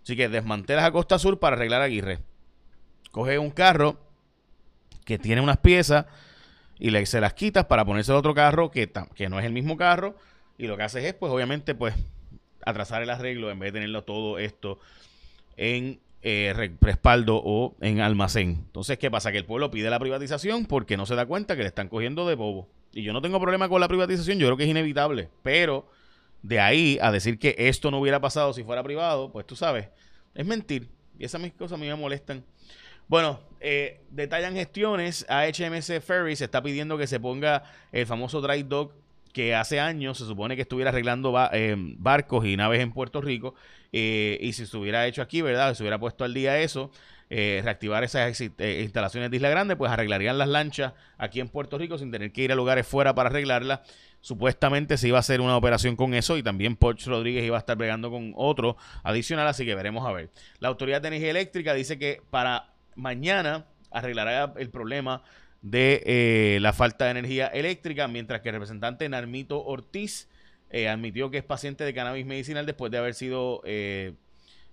Así 0.04 0.16
que 0.16 0.28
desmantelas 0.28 0.84
a 0.84 0.92
Costa 0.92 1.18
Sur 1.18 1.40
para 1.40 1.56
arreglar 1.56 1.80
Aguirre. 1.80 2.20
Coge 3.10 3.38
un 3.38 3.50
carro 3.50 3.98
que 5.06 5.18
tiene 5.18 5.40
unas 5.40 5.56
piezas 5.56 6.04
y 6.78 6.90
le, 6.90 7.04
se 7.06 7.20
las 7.20 7.32
quitas 7.32 7.64
para 7.64 7.86
ponerse 7.86 8.12
el 8.12 8.18
otro 8.18 8.34
carro 8.34 8.70
que, 8.70 8.92
que 9.14 9.28
no 9.30 9.38
es 9.38 9.46
el 9.46 9.52
mismo 9.52 9.78
carro. 9.78 10.14
Y 10.58 10.66
lo 10.66 10.76
que 10.76 10.82
haces 10.82 11.04
es, 11.04 11.14
pues, 11.14 11.32
obviamente, 11.32 11.74
pues, 11.74 11.94
atrasar 12.64 13.02
el 13.02 13.08
arreglo 13.08 13.50
en 13.50 13.58
vez 13.58 13.72
de 13.72 13.78
tenerlo 13.78 14.04
todo 14.04 14.38
esto 14.38 14.78
en 15.56 16.00
eh, 16.20 16.52
respaldo 16.80 17.40
o 17.42 17.74
en 17.80 18.00
almacén. 18.00 18.64
Entonces, 18.66 18.98
¿qué 18.98 19.10
pasa? 19.10 19.32
Que 19.32 19.38
el 19.38 19.46
pueblo 19.46 19.70
pide 19.70 19.88
la 19.88 19.98
privatización 19.98 20.66
porque 20.66 20.98
no 20.98 21.06
se 21.06 21.14
da 21.14 21.24
cuenta 21.24 21.56
que 21.56 21.62
le 21.62 21.68
están 21.68 21.88
cogiendo 21.88 22.28
de 22.28 22.34
bobo. 22.34 22.68
Y 22.92 23.02
yo 23.02 23.14
no 23.14 23.22
tengo 23.22 23.40
problema 23.40 23.68
con 23.70 23.80
la 23.80 23.88
privatización, 23.88 24.38
yo 24.38 24.46
creo 24.48 24.56
que 24.58 24.64
es 24.64 24.70
inevitable. 24.70 25.30
Pero 25.42 25.86
de 26.44 26.60
ahí 26.60 26.98
a 27.00 27.10
decir 27.10 27.38
que 27.38 27.54
esto 27.56 27.90
no 27.90 27.98
hubiera 27.98 28.20
pasado 28.20 28.52
si 28.52 28.62
fuera 28.62 28.82
privado, 28.82 29.32
pues 29.32 29.46
tú 29.46 29.56
sabes, 29.56 29.88
es 30.34 30.44
mentir. 30.44 30.90
Y 31.18 31.24
esas 31.24 31.40
mis 31.40 31.54
cosas 31.54 31.78
a 31.78 31.80
mí 31.80 31.86
me 31.86 31.94
molestan. 31.94 32.44
Bueno, 33.08 33.40
eh, 33.60 34.02
detallan 34.10 34.54
gestiones. 34.54 35.26
HMS 35.28 36.00
Ferry 36.04 36.36
se 36.36 36.44
está 36.44 36.62
pidiendo 36.62 36.98
que 36.98 37.06
se 37.06 37.18
ponga 37.18 37.62
el 37.92 38.06
famoso 38.06 38.42
dry 38.42 38.62
dock 38.62 38.92
que 39.32 39.54
hace 39.54 39.80
años 39.80 40.18
se 40.18 40.26
supone 40.26 40.54
que 40.54 40.62
estuviera 40.62 40.90
arreglando 40.90 41.34
eh, 41.52 41.74
barcos 41.78 42.44
y 42.44 42.56
naves 42.56 42.80
en 42.80 42.92
Puerto 42.92 43.22
Rico. 43.22 43.54
Eh, 43.90 44.38
y 44.40 44.52
si 44.52 44.66
se 44.66 44.76
hubiera 44.76 45.06
hecho 45.06 45.22
aquí, 45.22 45.40
¿verdad? 45.40 45.74
Se 45.74 45.82
hubiera 45.82 45.98
puesto 45.98 46.24
al 46.24 46.34
día 46.34 46.58
eso. 46.60 46.90
eh, 47.30 47.60
reactivar 47.64 48.04
esas 48.04 48.38
instalaciones 48.40 49.30
de 49.30 49.36
Isla 49.36 49.48
Grande, 49.48 49.76
pues 49.76 49.90
arreglarían 49.90 50.38
las 50.38 50.48
lanchas 50.48 50.92
aquí 51.18 51.40
en 51.40 51.48
Puerto 51.48 51.78
Rico 51.78 51.98
sin 51.98 52.10
tener 52.12 52.32
que 52.32 52.42
ir 52.42 52.52
a 52.52 52.54
lugares 52.54 52.86
fuera 52.86 53.14
para 53.14 53.30
arreglarlas. 53.30 53.80
Supuestamente 54.24 54.96
se 54.96 55.06
iba 55.06 55.18
a 55.18 55.20
hacer 55.20 55.42
una 55.42 55.54
operación 55.54 55.96
con 55.96 56.14
eso 56.14 56.38
y 56.38 56.42
también 56.42 56.76
Porsche 56.76 57.10
Rodríguez 57.10 57.44
iba 57.44 57.56
a 57.56 57.58
estar 57.58 57.76
bregando 57.76 58.10
con 58.10 58.32
otro 58.36 58.78
adicional, 59.02 59.46
así 59.46 59.66
que 59.66 59.74
veremos 59.74 60.06
a 60.06 60.12
ver. 60.12 60.30
La 60.60 60.68
Autoridad 60.68 61.02
de 61.02 61.08
Energía 61.08 61.28
Eléctrica 61.28 61.74
dice 61.74 61.98
que 61.98 62.22
para 62.30 62.72
mañana 62.94 63.66
arreglará 63.90 64.54
el 64.56 64.70
problema 64.70 65.22
de 65.60 66.02
eh, 66.06 66.58
la 66.62 66.72
falta 66.72 67.04
de 67.04 67.10
energía 67.10 67.48
eléctrica, 67.48 68.08
mientras 68.08 68.40
que 68.40 68.48
el 68.48 68.54
representante 68.54 69.06
Narmito 69.10 69.62
Ortiz 69.62 70.30
admitió 70.88 71.30
que 71.30 71.36
es 71.36 71.44
paciente 71.44 71.84
de 71.84 71.92
cannabis 71.92 72.24
medicinal 72.24 72.64
después 72.64 72.90
de 72.90 72.96
haber 72.96 73.12
sido 73.12 73.60
eh, 73.66 74.14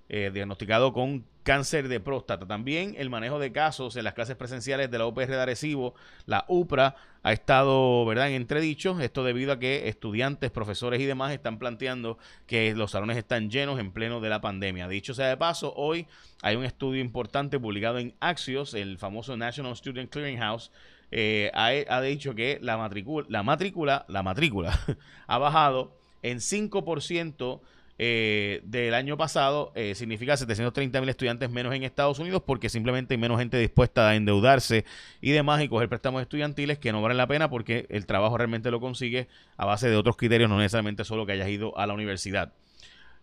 diagnosticado 0.08 0.94
con 0.94 1.26
cáncer 1.44 1.88
de 1.88 2.00
próstata. 2.00 2.46
También 2.48 2.96
el 2.98 3.10
manejo 3.10 3.40
de 3.40 3.52
casos 3.52 3.96
en 3.96 4.04
las 4.04 4.14
clases 4.14 4.36
presenciales 4.36 4.92
de 4.92 4.98
la 4.98 5.06
UPR 5.06 5.28
de 5.28 5.40
Arecibo, 5.40 5.96
la 6.26 6.46
UPRA, 6.48 6.96
ha 7.24 7.34
estado 7.34 8.06
¿verdad? 8.06 8.30
en 8.30 8.36
entredicho. 8.36 9.00
Esto 9.00 9.24
debido 9.24 9.52
a 9.52 9.60
que 9.60 9.88
estudiantes, 9.88 10.52
profesores 10.52 11.00
y 11.02 11.06
demás 11.06 11.32
están 11.32 11.60
planteando 11.60 12.18
que 12.48 12.74
los 12.76 12.92
salones 12.92 13.18
están 13.18 13.50
llenos 13.50 13.80
en 13.80 13.92
pleno 13.92 14.22
de 14.22 14.30
la 14.30 14.42
pandemia. 14.42 14.88
Dicho 14.88 15.14
sea 15.14 15.28
de 15.28 15.38
paso, 15.38 15.74
hoy 15.76 16.08
hay 16.42 16.56
un 16.56 16.66
estudio 16.66 17.02
importante 17.02 17.60
publicado 17.60 18.00
en 18.00 18.16
Axios, 18.20 18.74
el 18.74 18.98
famoso 18.98 19.38
National 19.38 19.76
Student 19.76 20.10
Clearinghouse. 20.10 20.72
Eh, 21.14 21.52
ha, 21.54 22.02
dicho 22.02 22.34
que 22.36 22.58
la 22.62 22.78
matrícula, 22.78 23.28
la 23.30 23.44
matrícula, 23.44 24.06
la 24.08 24.24
matrícula 24.24 24.80
ha 25.28 25.38
bajado 25.38 25.94
en 26.24 26.38
5% 26.38 27.60
eh, 28.04 28.62
del 28.64 28.96
año 28.96 29.16
pasado 29.16 29.72
eh, 29.76 29.94
significa 29.94 30.36
730 30.36 31.00
mil 31.02 31.10
estudiantes 31.10 31.52
menos 31.52 31.72
en 31.76 31.84
Estados 31.84 32.18
Unidos 32.18 32.42
porque 32.44 32.68
simplemente 32.68 33.14
hay 33.14 33.20
menos 33.20 33.38
gente 33.38 33.60
dispuesta 33.60 34.10
a 34.10 34.16
endeudarse 34.16 34.86
y 35.22 35.30
demás 35.30 35.62
y 35.62 35.70
coger 35.70 35.88
préstamos 35.88 36.24
estudiantiles 36.24 36.80
que 36.80 36.92
no 36.92 37.04
valen 37.04 37.18
la 37.18 37.28
pena 37.28 37.48
porque 37.48 37.86
el 37.90 38.08
trabajo 38.08 38.40
realmente 38.40 38.72
lo 38.72 38.80
consigue 38.80 39.28
a 39.56 39.68
base 39.68 39.88
de 39.88 39.98
otros 39.98 40.18
criterios, 40.18 40.50
no 40.50 40.58
necesariamente 40.58 41.06
solo 41.06 41.28
que 41.28 41.34
hayas 41.34 41.50
ido 41.50 41.78
a 41.78 41.86
la 41.86 41.94
universidad. 41.94 42.54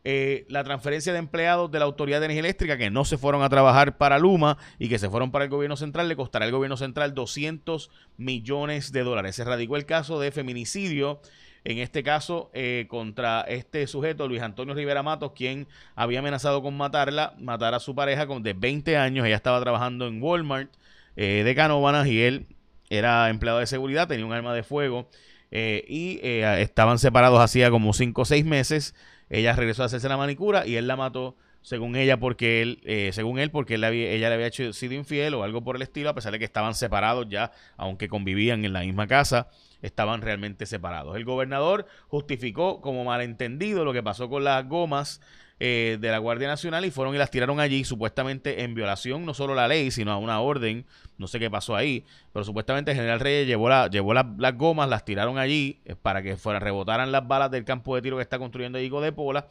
Eh, 0.04 0.46
la 0.48 0.62
transferencia 0.62 1.12
de 1.12 1.18
empleados 1.18 1.72
de 1.72 1.80
la 1.80 1.84
Autoridad 1.84 2.20
de 2.20 2.26
Energía 2.26 2.42
Eléctrica 2.42 2.78
que 2.78 2.88
no 2.88 3.04
se 3.04 3.18
fueron 3.18 3.42
a 3.42 3.48
trabajar 3.48 3.98
para 3.98 4.20
Luma 4.20 4.58
y 4.78 4.88
que 4.88 5.00
se 5.00 5.10
fueron 5.10 5.32
para 5.32 5.46
el 5.46 5.50
gobierno 5.50 5.76
central, 5.76 6.08
le 6.08 6.14
costará 6.14 6.44
al 6.44 6.52
gobierno 6.52 6.76
central 6.76 7.14
200 7.14 7.90
millones 8.16 8.92
de 8.92 9.02
dólares. 9.02 9.34
Se 9.34 9.42
radicó 9.42 9.76
el 9.76 9.86
caso 9.86 10.20
de 10.20 10.30
feminicidio 10.30 11.20
en 11.68 11.76
este 11.80 12.02
caso 12.02 12.50
eh, 12.54 12.86
contra 12.88 13.42
este 13.42 13.86
sujeto, 13.86 14.26
Luis 14.26 14.40
Antonio 14.40 14.72
Rivera 14.72 15.02
Matos, 15.02 15.32
quien 15.32 15.66
había 15.94 16.20
amenazado 16.20 16.62
con 16.62 16.74
matarla, 16.74 17.34
matar 17.38 17.74
a 17.74 17.78
su 17.78 17.94
pareja 17.94 18.26
con, 18.26 18.42
de 18.42 18.54
20 18.54 18.96
años, 18.96 19.26
ella 19.26 19.36
estaba 19.36 19.60
trabajando 19.60 20.06
en 20.06 20.22
Walmart 20.22 20.70
eh, 21.16 21.42
de 21.44 21.54
Canóvanas 21.54 22.06
y 22.06 22.22
él 22.22 22.46
era 22.88 23.28
empleado 23.28 23.58
de 23.58 23.66
seguridad, 23.66 24.08
tenía 24.08 24.24
un 24.24 24.32
arma 24.32 24.54
de 24.54 24.62
fuego 24.62 25.10
eh, 25.50 25.84
y 25.86 26.20
estaban 26.22 26.98
separados 26.98 27.38
hacía 27.38 27.70
como 27.70 27.92
5 27.92 28.22
o 28.22 28.24
6 28.24 28.46
meses, 28.46 28.94
ella 29.28 29.52
regresó 29.52 29.82
a 29.82 29.86
hacerse 29.86 30.08
la 30.08 30.16
manicura 30.16 30.66
y 30.66 30.76
él 30.76 30.86
la 30.86 30.96
mató 30.96 31.36
según 31.60 31.96
ella 31.96 32.18
porque 32.18 32.62
él 32.62 33.12
según 33.12 33.38
él 33.38 33.50
porque 33.50 33.74
él 33.74 33.84
ella 33.84 34.28
le 34.30 34.34
había 34.34 34.46
hecho, 34.46 34.72
sido 34.72 34.94
infiel 34.94 35.34
o 35.34 35.42
algo 35.42 35.62
por 35.62 35.76
el 35.76 35.82
estilo 35.82 36.08
a 36.08 36.14
pesar 36.14 36.32
de 36.32 36.38
que 36.38 36.46
estaban 36.46 36.74
separados 36.74 37.26
ya 37.28 37.52
aunque 37.76 38.08
convivían 38.08 38.64
en 38.64 38.72
la 38.72 38.80
misma 38.80 39.06
casa 39.06 39.48
estaban 39.82 40.22
realmente 40.22 40.66
separados. 40.66 41.16
El 41.16 41.24
gobernador 41.24 41.86
justificó 42.08 42.80
como 42.80 43.04
malentendido 43.04 43.84
lo 43.84 43.92
que 43.92 44.02
pasó 44.02 44.28
con 44.28 44.44
las 44.44 44.66
gomas 44.68 45.20
eh, 45.60 45.98
de 46.00 46.10
la 46.10 46.18
Guardia 46.18 46.46
Nacional 46.46 46.84
y 46.84 46.92
fueron 46.92 47.16
y 47.16 47.18
las 47.18 47.32
tiraron 47.32 47.58
allí, 47.58 47.82
supuestamente 47.82 48.62
en 48.62 48.74
violación 48.74 49.26
no 49.26 49.34
solo 49.34 49.54
a 49.54 49.56
la 49.56 49.68
ley, 49.68 49.90
sino 49.90 50.12
a 50.12 50.16
una 50.16 50.40
orden. 50.40 50.86
No 51.16 51.26
sé 51.26 51.40
qué 51.40 51.50
pasó 51.50 51.74
ahí, 51.74 52.04
pero 52.32 52.44
supuestamente 52.44 52.92
el 52.92 52.96
general 52.96 53.18
Reyes 53.18 53.46
llevó, 53.46 53.68
la, 53.68 53.88
llevó 53.88 54.14
las 54.14 54.56
gomas, 54.56 54.88
las 54.88 55.04
tiraron 55.04 55.36
allí 55.36 55.80
eh, 55.84 55.96
para 56.00 56.22
que 56.22 56.36
fueran, 56.36 56.62
rebotaran 56.62 57.10
las 57.10 57.26
balas 57.26 57.50
del 57.50 57.64
campo 57.64 57.96
de 57.96 58.02
tiro 58.02 58.16
que 58.16 58.22
está 58.22 58.38
construyendo 58.38 58.78
Higo 58.78 59.00
de 59.00 59.10
Pola. 59.12 59.48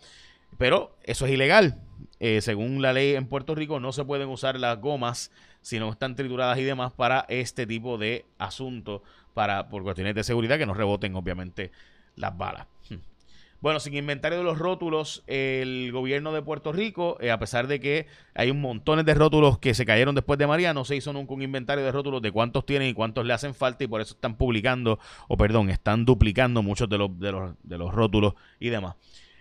Pero 0.58 0.96
eso 1.04 1.26
es 1.26 1.34
ilegal. 1.34 1.82
Eh, 2.20 2.42
según 2.42 2.82
la 2.82 2.94
ley 2.94 3.16
en 3.16 3.28
Puerto 3.28 3.54
Rico, 3.54 3.80
no 3.80 3.92
se 3.92 4.06
pueden 4.06 4.30
usar 4.30 4.58
las 4.58 4.80
gomas 4.80 5.32
si 5.62 5.78
no 5.78 5.92
están 5.92 6.16
trituradas 6.16 6.58
y 6.58 6.64
demás 6.64 6.94
para 6.94 7.26
este 7.28 7.68
tipo 7.68 7.98
de 7.98 8.26
asuntos 8.38 9.02
para, 9.38 9.70
por 9.70 9.84
cuestiones 9.84 10.16
de 10.16 10.24
seguridad, 10.24 10.58
que 10.58 10.66
no 10.66 10.74
reboten 10.74 11.14
obviamente 11.16 11.70
las 12.16 12.36
balas. 12.36 12.66
Hmm. 12.90 12.96
Bueno, 13.62 13.80
sin 13.80 13.94
inventario 13.94 14.40
de 14.40 14.44
los 14.44 14.58
rótulos, 14.58 15.24
el 15.28 15.92
gobierno 15.92 16.34
de 16.34 16.42
Puerto 16.42 16.72
Rico, 16.72 17.20
eh, 17.22 17.30
a 17.30 17.38
pesar 17.38 17.68
de 17.68 17.80
que 17.80 18.08
hay 18.34 18.50
un 18.50 18.60
montón 18.60 19.06
de 19.06 19.14
rótulos 19.14 19.60
que 19.60 19.76
se 19.76 19.86
cayeron 19.86 20.16
después 20.16 20.40
de 20.40 20.48
María, 20.48 20.74
no 20.74 20.86
se 20.86 20.96
hizo 20.96 21.14
nunca 21.14 21.36
un 21.36 21.44
inventario 21.44 21.86
de 21.86 21.92
rótulos 21.92 22.24
de 22.24 22.32
cuántos 22.32 22.66
tienen 22.66 22.90
y 22.90 22.96
cuántos 22.96 23.28
le 23.28 23.34
hacen 23.34 23.54
falta 23.54 23.84
y 23.84 23.88
por 23.88 24.02
eso 24.02 24.16
están 24.16 24.38
publicando, 24.38 24.98
o 25.28 25.38
perdón, 25.38 25.70
están 25.70 26.04
duplicando 26.04 26.64
muchos 26.64 26.90
de 26.90 26.98
los, 26.98 27.20
de 27.20 27.32
los, 27.32 27.54
de 27.62 27.78
los 27.78 27.94
rótulos 27.94 28.34
y 28.60 28.70
demás. 28.70 28.96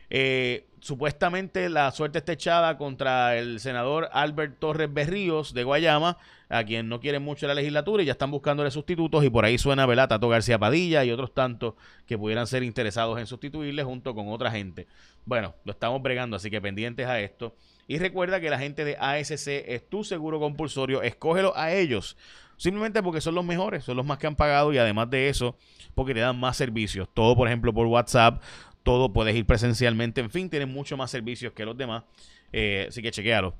Eh, 0.08 0.66
supuestamente 0.80 1.68
la 1.68 1.90
suerte 1.90 2.18
está 2.18 2.32
echada 2.32 2.78
contra 2.78 3.36
el 3.36 3.58
senador 3.58 4.08
Albert 4.12 4.58
Torres 4.58 4.92
Berríos 4.92 5.52
de 5.52 5.64
Guayama, 5.64 6.16
a 6.48 6.62
quien 6.62 6.88
no 6.88 7.00
quieren 7.00 7.22
mucho 7.22 7.46
la 7.48 7.54
legislatura 7.54 8.02
y 8.02 8.06
ya 8.06 8.12
están 8.12 8.30
buscándole 8.30 8.70
sustitutos 8.70 9.25
y 9.25 9.30
por 9.30 9.44
ahí 9.44 9.58
suena 9.58 9.84
¿verdad? 9.84 10.08
Tato 10.08 10.28
García 10.28 10.58
Padilla 10.58 11.04
y 11.04 11.10
otros 11.10 11.34
tantos 11.34 11.75
que 12.06 12.16
pudieran 12.16 12.46
ser 12.46 12.62
interesados 12.62 13.18
en 13.18 13.26
sustituirle 13.26 13.82
junto 13.82 14.14
con 14.14 14.28
otra 14.28 14.50
gente. 14.50 14.86
Bueno, 15.25 15.54
lo 15.64 15.72
estamos 15.72 16.00
bregando, 16.02 16.36
así 16.36 16.50
que 16.50 16.60
pendientes 16.60 17.06
a 17.08 17.18
esto. 17.18 17.56
Y 17.88 17.98
recuerda 17.98 18.40
que 18.40 18.50
la 18.50 18.58
gente 18.58 18.84
de 18.84 18.96
ASC 18.96 19.48
es 19.48 19.88
tu 19.88 20.04
seguro 20.04 20.38
compulsorio, 20.38 21.02
escógelo 21.02 21.56
a 21.56 21.72
ellos. 21.72 22.16
Simplemente 22.56 23.02
porque 23.02 23.20
son 23.20 23.34
los 23.34 23.44
mejores, 23.44 23.84
son 23.84 23.96
los 23.96 24.06
más 24.06 24.18
que 24.18 24.26
han 24.26 24.34
pagado 24.34 24.72
y 24.72 24.78
además 24.78 25.10
de 25.10 25.28
eso, 25.28 25.56
porque 25.94 26.14
te 26.14 26.20
dan 26.20 26.38
más 26.38 26.56
servicios. 26.56 27.08
Todo, 27.12 27.36
por 27.36 27.48
ejemplo, 27.48 27.72
por 27.72 27.86
WhatsApp, 27.86 28.42
todo 28.87 29.12
puedes 29.12 29.35
ir 29.35 29.45
presencialmente, 29.45 30.21
en 30.21 30.31
fin, 30.31 30.49
tienen 30.49 30.69
mucho 30.69 30.97
más 30.97 31.11
servicios 31.11 31.52
que 31.52 31.64
los 31.64 31.76
demás, 31.76 32.05
eh, 32.52 32.87
así 32.88 33.02
que 33.02 33.11
chequealo. 33.11 33.57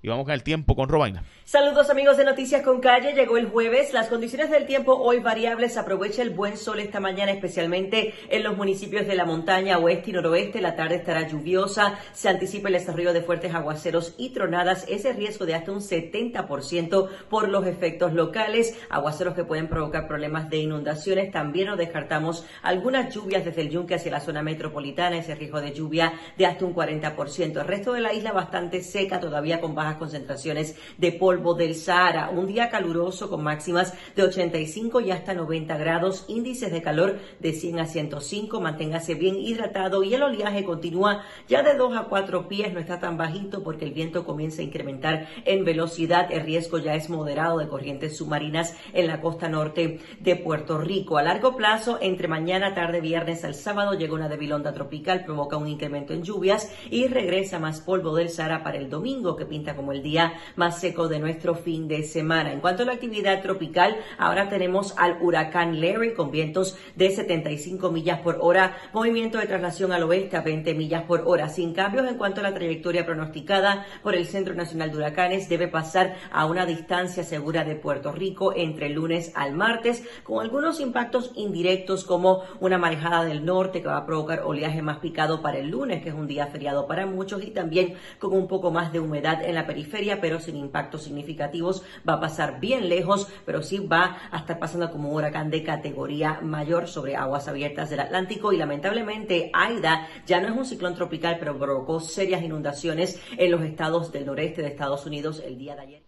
Y 0.00 0.08
vamos 0.08 0.26
con 0.26 0.34
el 0.34 0.44
tiempo 0.44 0.76
con 0.76 0.88
Robaina. 0.88 1.24
Saludos 1.44 1.90
amigos 1.90 2.16
de 2.16 2.24
Noticias 2.24 2.62
con 2.62 2.80
Calle. 2.80 3.14
Llegó 3.14 3.36
el 3.36 3.46
jueves. 3.46 3.92
Las 3.92 4.06
condiciones 4.06 4.48
del 4.48 4.64
tiempo 4.64 4.94
hoy 4.94 5.18
variables. 5.18 5.76
Aprovecha 5.76 6.22
el 6.22 6.30
buen 6.30 6.56
sol 6.56 6.78
esta 6.78 7.00
mañana, 7.00 7.32
especialmente 7.32 8.14
en 8.28 8.44
los 8.44 8.56
municipios 8.56 9.08
de 9.08 9.16
la 9.16 9.24
montaña 9.24 9.78
oeste 9.78 10.10
y 10.10 10.12
noroeste. 10.12 10.60
La 10.60 10.76
tarde 10.76 10.96
estará 10.96 11.26
lluviosa. 11.26 11.98
Se 12.12 12.28
anticipa 12.28 12.68
el 12.68 12.74
desarrollo 12.74 13.12
de 13.12 13.22
fuertes 13.22 13.52
aguaceros 13.54 14.14
y 14.18 14.30
tronadas. 14.30 14.84
Ese 14.88 15.12
riesgo 15.14 15.46
de 15.46 15.56
hasta 15.56 15.72
un 15.72 15.80
70% 15.80 17.08
por 17.28 17.48
los 17.48 17.66
efectos 17.66 18.12
locales. 18.12 18.78
Aguaceros 18.90 19.34
que 19.34 19.42
pueden 19.42 19.66
provocar 19.66 20.06
problemas 20.06 20.48
de 20.48 20.58
inundaciones. 20.58 21.32
También 21.32 21.66
nos 21.66 21.78
descartamos 21.78 22.46
algunas 22.62 23.12
lluvias 23.12 23.44
desde 23.44 23.62
el 23.62 23.70
yunque 23.70 23.96
hacia 23.96 24.12
la 24.12 24.20
zona 24.20 24.42
metropolitana. 24.42 25.18
Ese 25.18 25.34
riesgo 25.34 25.60
de 25.60 25.72
lluvia 25.72 26.12
de 26.36 26.46
hasta 26.46 26.64
un 26.64 26.72
40%. 26.72 27.60
El 27.60 27.66
resto 27.66 27.94
de 27.94 28.00
la 28.00 28.12
isla 28.12 28.30
bastante 28.30 28.80
seca, 28.80 29.18
todavía 29.18 29.60
con 29.60 29.74
concentraciones 29.96 30.76
de 30.98 31.12
polvo 31.12 31.54
del 31.54 31.74
Sahara. 31.74 32.30
Un 32.30 32.46
día 32.46 32.70
caluroso 32.70 33.28
con 33.28 33.42
máximas 33.42 33.94
de 34.14 34.22
85 34.22 35.00
y 35.00 35.10
hasta 35.10 35.34
90 35.34 35.76
grados, 35.76 36.24
índices 36.28 36.70
de 36.72 36.82
calor 36.82 37.18
de 37.40 37.52
100 37.52 37.80
a 37.80 37.86
105. 37.86 38.60
Manténgase 38.60 39.14
bien 39.14 39.36
hidratado 39.36 40.02
y 40.02 40.14
el 40.14 40.22
oleaje 40.22 40.64
continúa 40.64 41.24
ya 41.48 41.62
de 41.62 41.74
2 41.74 41.96
a 41.96 42.04
4 42.04 42.48
pies. 42.48 42.72
No 42.72 42.80
está 42.80 43.00
tan 43.00 43.16
bajito 43.16 43.62
porque 43.62 43.84
el 43.84 43.92
viento 43.92 44.24
comienza 44.24 44.62
a 44.62 44.64
incrementar 44.64 45.28
en 45.44 45.64
velocidad. 45.64 46.30
El 46.30 46.42
riesgo 46.42 46.78
ya 46.78 46.94
es 46.94 47.10
moderado 47.10 47.58
de 47.58 47.68
corrientes 47.68 48.16
submarinas 48.16 48.76
en 48.92 49.06
la 49.06 49.20
costa 49.20 49.48
norte 49.48 50.00
de 50.20 50.36
Puerto 50.36 50.78
Rico. 50.78 51.18
A 51.18 51.22
largo 51.22 51.56
plazo, 51.56 51.98
entre 52.00 52.28
mañana, 52.28 52.74
tarde, 52.74 53.00
viernes 53.00 53.44
al 53.44 53.54
sábado, 53.54 53.94
llega 53.94 54.14
una 54.14 54.28
débil 54.28 54.52
onda 54.52 54.72
tropical, 54.72 55.24
provoca 55.24 55.56
un 55.56 55.68
incremento 55.68 56.12
en 56.12 56.22
lluvias 56.22 56.72
y 56.90 57.06
regresa 57.06 57.58
más 57.58 57.80
polvo 57.80 58.14
del 58.14 58.28
Sahara 58.28 58.62
para 58.62 58.78
el 58.78 58.90
domingo 58.90 59.36
que 59.36 59.46
pinta 59.46 59.74
como 59.78 59.92
el 59.92 60.02
día 60.02 60.34
más 60.56 60.80
seco 60.80 61.08
de 61.08 61.20
nuestro 61.20 61.54
fin 61.54 61.86
de 61.86 62.02
semana. 62.02 62.52
En 62.52 62.60
cuanto 62.60 62.82
a 62.82 62.86
la 62.86 62.92
actividad 62.92 63.40
tropical, 63.42 63.96
ahora 64.18 64.48
tenemos 64.48 64.92
al 64.98 65.18
huracán 65.22 65.80
Larry 65.80 66.14
con 66.14 66.32
vientos 66.32 66.76
de 66.96 67.10
75 67.10 67.92
millas 67.92 68.18
por 68.20 68.38
hora, 68.40 68.76
movimiento 68.92 69.38
de 69.38 69.46
traslación 69.46 69.92
al 69.92 70.02
oeste 70.02 70.36
a 70.36 70.42
20 70.42 70.74
millas 70.74 71.04
por 71.04 71.22
hora, 71.26 71.48
sin 71.48 71.72
cambios 71.74 72.08
en 72.08 72.18
cuanto 72.18 72.40
a 72.40 72.42
la 72.42 72.54
trayectoria 72.54 73.06
pronosticada 73.06 73.86
por 74.02 74.16
el 74.16 74.26
Centro 74.26 74.54
Nacional 74.54 74.90
de 74.90 74.96
Huracanes, 74.96 75.48
debe 75.48 75.68
pasar 75.68 76.16
a 76.32 76.44
una 76.46 76.66
distancia 76.66 77.22
segura 77.22 77.62
de 77.62 77.76
Puerto 77.76 78.10
Rico 78.10 78.52
entre 78.56 78.86
el 78.86 78.94
lunes 78.94 79.30
al 79.36 79.54
martes, 79.54 80.02
con 80.24 80.42
algunos 80.42 80.80
impactos 80.80 81.30
indirectos 81.36 82.04
como 82.04 82.42
una 82.58 82.78
marejada 82.78 83.24
del 83.24 83.44
norte 83.44 83.80
que 83.80 83.88
va 83.88 83.98
a 83.98 84.06
provocar 84.06 84.40
oleaje 84.40 84.82
más 84.82 84.98
picado 84.98 85.40
para 85.40 85.58
el 85.58 85.68
lunes, 85.68 86.02
que 86.02 86.08
es 86.08 86.14
un 86.16 86.26
día 86.26 86.48
feriado 86.48 86.88
para 86.88 87.06
muchos, 87.06 87.44
y 87.44 87.52
también 87.52 87.94
con 88.18 88.32
un 88.32 88.48
poco 88.48 88.72
más 88.72 88.92
de 88.92 88.98
humedad 88.98 89.44
en 89.44 89.54
la 89.54 89.66
periferia, 89.68 90.20
pero 90.20 90.40
sin 90.40 90.56
impactos 90.56 91.04
significativos. 91.04 91.84
Va 92.08 92.14
a 92.14 92.20
pasar 92.20 92.58
bien 92.58 92.88
lejos, 92.88 93.28
pero 93.46 93.62
sí 93.62 93.78
va 93.78 94.18
a 94.32 94.38
estar 94.38 94.58
pasando 94.58 94.90
como 94.90 95.10
un 95.10 95.14
huracán 95.14 95.50
de 95.50 95.62
categoría 95.62 96.40
mayor 96.40 96.88
sobre 96.88 97.14
aguas 97.14 97.46
abiertas 97.46 97.90
del 97.90 98.00
Atlántico. 98.00 98.52
Y 98.52 98.56
lamentablemente, 98.56 99.50
Aida 99.52 100.08
ya 100.26 100.40
no 100.40 100.48
es 100.48 100.56
un 100.56 100.64
ciclón 100.64 100.96
tropical, 100.96 101.36
pero 101.38 101.56
provocó 101.56 102.00
serias 102.00 102.42
inundaciones 102.42 103.22
en 103.36 103.52
los 103.52 103.62
estados 103.62 104.10
del 104.10 104.26
noreste 104.26 104.62
de 104.62 104.68
Estados 104.68 105.06
Unidos 105.06 105.40
el 105.44 105.56
día 105.56 105.76
de 105.76 105.82
ayer. 105.82 106.02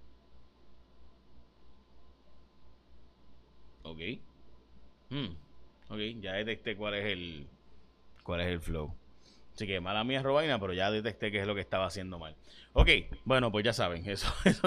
Ok. 3.83 4.01
Hmm. 5.11 6.21
Ya 6.21 6.35
detecté 6.35 6.77
cuál 6.77 6.95
es 6.95 7.07
el 7.07 7.47
cuál 8.23 8.41
es 8.41 8.49
el 8.49 8.61
flow. 8.61 8.95
Así 9.55 9.67
que 9.67 9.81
mala 9.81 10.05
mía 10.05 10.23
Robaina, 10.23 10.59
pero 10.59 10.73
ya 10.73 10.91
detecté 10.91 11.31
qué 11.31 11.41
es 11.41 11.47
lo 11.47 11.55
que 11.55 11.61
estaba 11.61 11.87
haciendo 11.87 12.19
mal. 12.19 12.35
Ok, 12.73 12.89
bueno, 13.25 13.51
pues 13.51 13.65
ya 13.65 13.73
saben, 13.73 14.05
eso, 14.09 14.33
es 14.45 14.61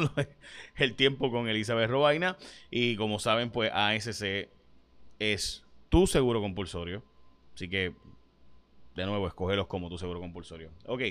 el 0.75 0.95
tiempo 0.95 1.31
con 1.31 1.47
Elizabeth 1.47 1.89
Robaina. 1.89 2.37
Y 2.69 2.95
como 2.95 3.19
saben, 3.19 3.49
pues 3.49 3.71
ASC 3.73 4.49
es 5.19 5.65
tu 5.89 6.07
seguro 6.07 6.41
compulsorio. 6.41 7.03
Así 7.55 7.69
que, 7.69 7.93
de 8.95 9.05
nuevo, 9.05 9.27
escógelos 9.27 9.67
como 9.67 9.89
tu 9.89 9.97
seguro 9.97 10.19
compulsorio. 10.19 10.71
Ok, 10.85 11.01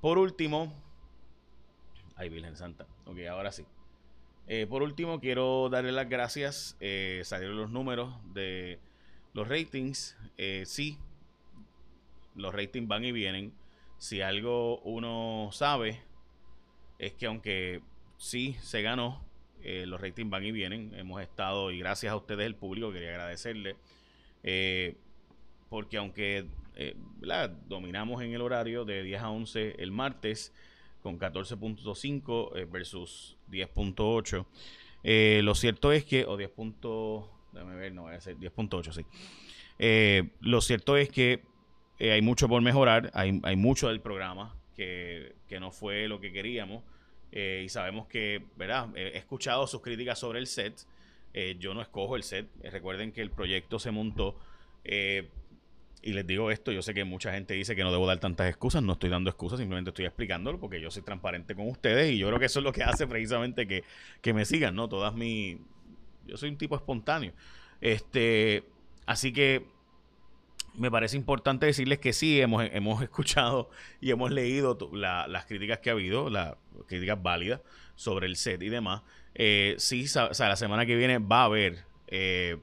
por 0.00 0.18
último. 0.18 0.72
Ay, 2.16 2.28
Virgen 2.28 2.56
Santa. 2.56 2.86
Ok, 3.06 3.18
ahora 3.28 3.50
sí. 3.50 3.64
Eh, 4.46 4.66
por 4.68 4.82
último, 4.82 5.20
quiero 5.20 5.68
darle 5.68 5.90
las 5.90 6.08
gracias. 6.08 6.76
Eh, 6.80 7.22
salieron 7.24 7.56
los 7.56 7.70
números 7.70 8.14
de 8.32 8.78
los 9.32 9.48
ratings. 9.48 10.16
Eh, 10.36 10.64
sí, 10.66 10.98
los 12.34 12.54
ratings 12.54 12.86
van 12.86 13.04
y 13.04 13.12
vienen. 13.12 13.52
Si 13.98 14.20
algo 14.22 14.80
uno 14.80 15.50
sabe 15.52 16.02
es 17.00 17.14
que 17.14 17.26
aunque 17.26 17.80
sí 18.18 18.56
se 18.60 18.82
ganó, 18.82 19.24
eh, 19.62 19.84
los 19.86 20.00
ratings 20.00 20.30
van 20.30 20.44
y 20.44 20.52
vienen. 20.52 20.92
Hemos 20.94 21.22
estado, 21.22 21.70
y 21.70 21.78
gracias 21.78 22.12
a 22.12 22.16
ustedes, 22.16 22.46
el 22.46 22.54
público, 22.54 22.92
quería 22.92 23.10
agradecerle. 23.10 23.76
Eh, 24.42 24.96
porque 25.70 25.96
aunque 25.96 26.46
eh, 26.76 26.96
dominamos 27.66 28.22
en 28.22 28.34
el 28.34 28.42
horario 28.42 28.84
de 28.84 29.02
10 29.02 29.22
a 29.22 29.30
11 29.30 29.76
el 29.78 29.92
martes, 29.92 30.52
con 31.02 31.18
14.5 31.18 32.70
versus 32.70 33.38
10.8, 33.50 35.42
lo 35.42 35.54
cierto 35.54 35.92
es 35.92 36.04
que, 36.04 36.26
o 36.26 36.36
10. 36.36 36.50
déjame 37.52 37.76
ver, 37.76 37.94
no, 37.94 38.02
voy 38.02 38.14
a 38.14 38.20
ser 38.20 38.36
10.8, 38.36 38.92
sí. 38.92 40.30
lo 40.40 40.60
cierto 40.60 40.98
es 40.98 41.08
que 41.08 41.42
hay 41.98 42.20
mucho 42.20 42.46
por 42.48 42.60
mejorar, 42.60 43.10
hay, 43.14 43.56
mucho 43.56 43.88
del 43.88 44.02
programa 44.02 44.59
que, 45.48 45.60
no 45.60 45.70
fue 45.70 46.08
lo 46.08 46.20
que 46.20 46.32
queríamos. 46.32 46.82
Eh, 47.32 47.62
y 47.64 47.68
sabemos 47.68 48.06
que, 48.08 48.42
¿verdad? 48.56 48.88
He 48.96 49.18
escuchado 49.18 49.66
sus 49.66 49.80
críticas 49.82 50.18
sobre 50.18 50.38
el 50.38 50.46
set. 50.46 50.86
Eh, 51.32 51.56
yo 51.58 51.74
no 51.74 51.82
escojo 51.82 52.16
el 52.16 52.22
set. 52.22 52.48
recuerden 52.64 53.12
que 53.12 53.20
el 53.20 53.30
proyecto 53.30 53.78
se 53.78 53.90
montó. 53.90 54.38
y 54.84 56.12
les 56.14 56.26
digo 56.26 56.50
esto, 56.50 56.72
yo 56.72 56.80
sé 56.80 56.94
que 56.94 57.04
mucha 57.04 57.30
gente 57.32 57.52
dice 57.54 57.76
que 57.76 57.82
no 57.82 57.92
debo 57.92 58.06
dar 58.06 58.18
tantas 58.18 58.48
excusas, 58.48 58.82
no 58.82 58.94
estoy 58.94 59.10
dando 59.10 59.28
excusas, 59.28 59.58
simplemente 59.58 59.90
estoy 59.90 60.06
explicándolo 60.06 60.58
porque 60.58 60.80
yo 60.80 60.90
soy 60.90 61.02
transparente 61.02 61.54
con 61.54 61.68
ustedes 61.68 62.10
y 62.12 62.16
yo 62.16 62.26
creo 62.28 62.38
que 62.38 62.46
eso 62.46 62.60
es 62.60 62.64
lo 62.64 62.72
que 62.72 62.82
hace 62.82 63.06
precisamente 63.06 63.66
que, 63.66 63.84
que 64.22 64.32
me 64.32 64.46
sigan, 64.46 64.74
¿no? 64.74 64.88
Todas 64.88 65.14
mis... 65.14 65.58
Yo 66.26 66.38
soy 66.38 66.48
un 66.48 66.56
tipo 66.56 66.74
espontáneo. 66.74 67.32
Este, 67.80 68.64
así 69.06 69.32
que 69.32 69.66
me 70.74 70.90
parece 70.90 71.16
importante 71.16 71.66
decirles 71.66 71.98
que 71.98 72.12
sí, 72.12 72.40
hemos, 72.40 72.64
hemos 72.72 73.02
escuchado 73.04 73.70
y 74.00 74.10
hemos 74.10 74.30
leído 74.30 74.78
las 74.92 75.46
críticas 75.46 75.78
que 75.78 75.90
ha 75.90 75.92
habido, 75.92 76.30
las 76.30 76.56
críticas 76.86 77.22
válidas 77.22 77.60
sobre 77.96 78.26
el 78.26 78.36
set 78.36 78.62
y 78.62 78.68
demás. 78.68 79.02
Eh, 79.34 79.74
sí, 79.78 80.04
o 80.04 80.34
sea, 80.34 80.48
la 80.48 80.56
semana 80.56 80.86
que 80.86 80.96
viene 80.96 81.18
va 81.18 81.42
a 81.42 81.44
haber 81.44 81.84
eh, 82.08 82.58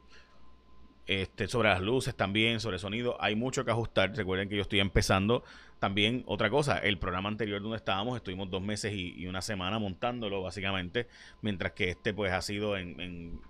este, 1.05 1.47
sobre 1.47 1.69
las 1.69 1.81
luces 1.81 2.15
también, 2.15 2.59
sobre 2.59 2.79
sonido. 2.79 3.17
Hay 3.21 3.35
mucho 3.35 3.63
que 3.63 3.71
ajustar. 3.71 4.15
Recuerden 4.15 4.49
que 4.49 4.55
yo 4.55 4.61
estoy 4.61 4.79
empezando. 4.79 5.43
También 5.79 6.23
otra 6.25 6.49
cosa, 6.49 6.79
el 6.79 6.97
programa 6.97 7.29
anterior 7.29 7.61
donde 7.61 7.77
estábamos, 7.77 8.17
estuvimos 8.17 8.49
dos 8.49 8.61
meses 8.61 8.93
y, 8.93 9.27
una 9.27 9.41
semana 9.41 9.77
montándolo 9.77 10.41
básicamente, 10.41 11.07
mientras 11.41 11.73
que 11.73 11.91
este 11.91 12.15
pues 12.15 12.33
ha 12.33 12.41
sido 12.41 12.77
en, 12.77 12.99
en 12.99 13.41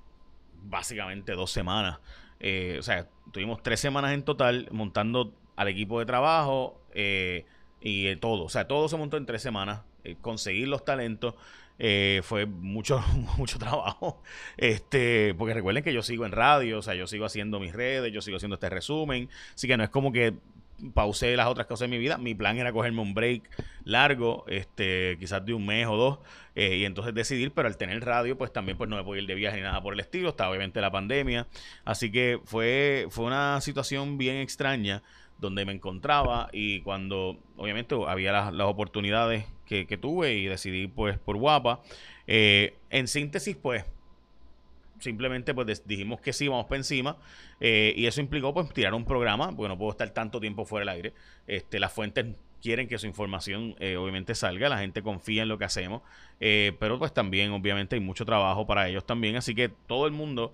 básicamente 0.63 1.31
dos 1.33 1.51
semanas. 1.51 1.99
Eh, 2.39 2.77
o 2.79 2.83
sea, 2.83 3.07
tuvimos 3.31 3.61
tres 3.63 3.79
semanas 3.79 4.13
en 4.13 4.23
total 4.23 4.67
montando 4.71 5.33
al 5.55 5.67
equipo 5.67 5.99
de 5.99 6.05
trabajo 6.05 6.81
eh, 6.93 7.45
y 7.81 8.15
todo. 8.17 8.45
O 8.45 8.49
sea, 8.49 8.67
todo 8.67 8.87
se 8.89 8.97
montó 8.97 9.17
en 9.17 9.25
tres 9.25 9.41
semanas. 9.41 9.81
Eh, 10.03 10.15
conseguir 10.21 10.67
los 10.67 10.85
talentos 10.85 11.35
fue 12.23 12.45
mucho, 12.45 13.03
mucho 13.37 13.59
trabajo. 13.59 14.21
Este, 14.57 15.35
porque 15.35 15.53
recuerden 15.53 15.83
que 15.83 15.93
yo 15.93 16.01
sigo 16.01 16.25
en 16.25 16.31
radio, 16.31 16.79
o 16.79 16.81
sea, 16.81 16.95
yo 16.95 17.07
sigo 17.07 17.25
haciendo 17.25 17.59
mis 17.59 17.73
redes, 17.73 18.11
yo 18.11 18.21
sigo 18.21 18.37
haciendo 18.37 18.55
este 18.55 18.69
resumen. 18.69 19.29
Así 19.53 19.67
que 19.67 19.77
no 19.77 19.83
es 19.83 19.89
como 19.89 20.11
que 20.11 20.35
pausé 20.93 21.35
las 21.35 21.47
otras 21.47 21.67
cosas 21.67 21.89
de 21.89 21.95
mi 21.95 21.97
vida. 21.97 22.17
Mi 22.17 22.35
plan 22.35 22.57
era 22.57 22.71
cogerme 22.71 23.01
un 23.01 23.13
break 23.13 23.49
largo, 23.83 24.45
este, 24.47 25.17
quizás 25.19 25.45
de 25.45 25.53
un 25.53 25.65
mes 25.65 25.87
o 25.87 25.95
dos, 25.95 26.19
eh, 26.55 26.77
y 26.77 26.85
entonces 26.85 27.13
decidir, 27.13 27.51
pero 27.51 27.67
al 27.67 27.77
tener 27.77 28.03
radio, 28.03 28.37
pues 28.37 28.51
también 28.51 28.77
pues 28.77 28.89
no 28.89 28.95
me 28.95 29.03
podía 29.03 29.21
ir 29.21 29.27
de 29.27 29.35
viaje 29.35 29.57
ni 29.57 29.63
nada 29.63 29.81
por 29.81 29.93
el 29.93 29.99
estilo, 29.99 30.29
estaba 30.29 30.49
obviamente 30.49 30.81
la 30.81 30.91
pandemia, 30.91 31.47
así 31.85 32.11
que 32.11 32.39
fue, 32.43 33.07
fue 33.09 33.25
una 33.25 33.61
situación 33.61 34.17
bien 34.17 34.37
extraña 34.37 35.03
donde 35.39 35.65
me 35.65 35.71
encontraba 35.71 36.49
y 36.51 36.81
cuando 36.81 37.37
obviamente 37.57 37.95
había 38.07 38.31
las, 38.31 38.67
oportunidades 38.67 39.45
que, 39.65 39.85
tuve 40.01 40.33
y 40.33 40.45
decidí 40.45 40.87
pues 40.87 41.17
por 41.19 41.37
guapa, 41.37 41.81
eh, 42.25 42.75
en 42.89 43.07
síntesis 43.07 43.55
pues 43.55 43.85
simplemente 44.99 45.53
pues 45.53 45.85
dijimos 45.87 46.21
que 46.21 46.33
sí, 46.33 46.47
vamos 46.47 46.65
para 46.65 46.77
encima. 46.77 47.17
Eh, 47.59 47.93
y 47.95 48.05
eso 48.05 48.21
implicó 48.21 48.53
pues 48.53 48.71
tirar 48.73 48.93
un 48.93 49.05
programa, 49.05 49.55
porque 49.55 49.69
no 49.69 49.77
puedo 49.77 49.91
estar 49.91 50.09
tanto 50.11 50.39
tiempo 50.39 50.65
fuera 50.65 50.81
del 50.81 50.89
aire. 50.89 51.13
Este, 51.47 51.79
las 51.79 51.91
fuentes 51.91 52.25
quieren 52.61 52.87
que 52.87 52.97
su 52.97 53.07
información 53.07 53.75
eh, 53.79 53.97
obviamente 53.97 54.35
salga, 54.35 54.69
la 54.69 54.79
gente 54.79 55.01
confía 55.01 55.43
en 55.43 55.49
lo 55.49 55.57
que 55.57 55.65
hacemos, 55.65 56.01
eh, 56.39 56.75
pero 56.79 56.97
pues 56.97 57.13
también 57.13 57.51
obviamente 57.51 57.95
hay 57.95 58.01
mucho 58.01 58.25
trabajo 58.25 58.65
para 58.65 58.87
ellos 58.87 59.05
también, 59.05 59.35
así 59.35 59.53
que 59.53 59.69
todo 59.69 60.07
el 60.07 60.11
mundo 60.11 60.53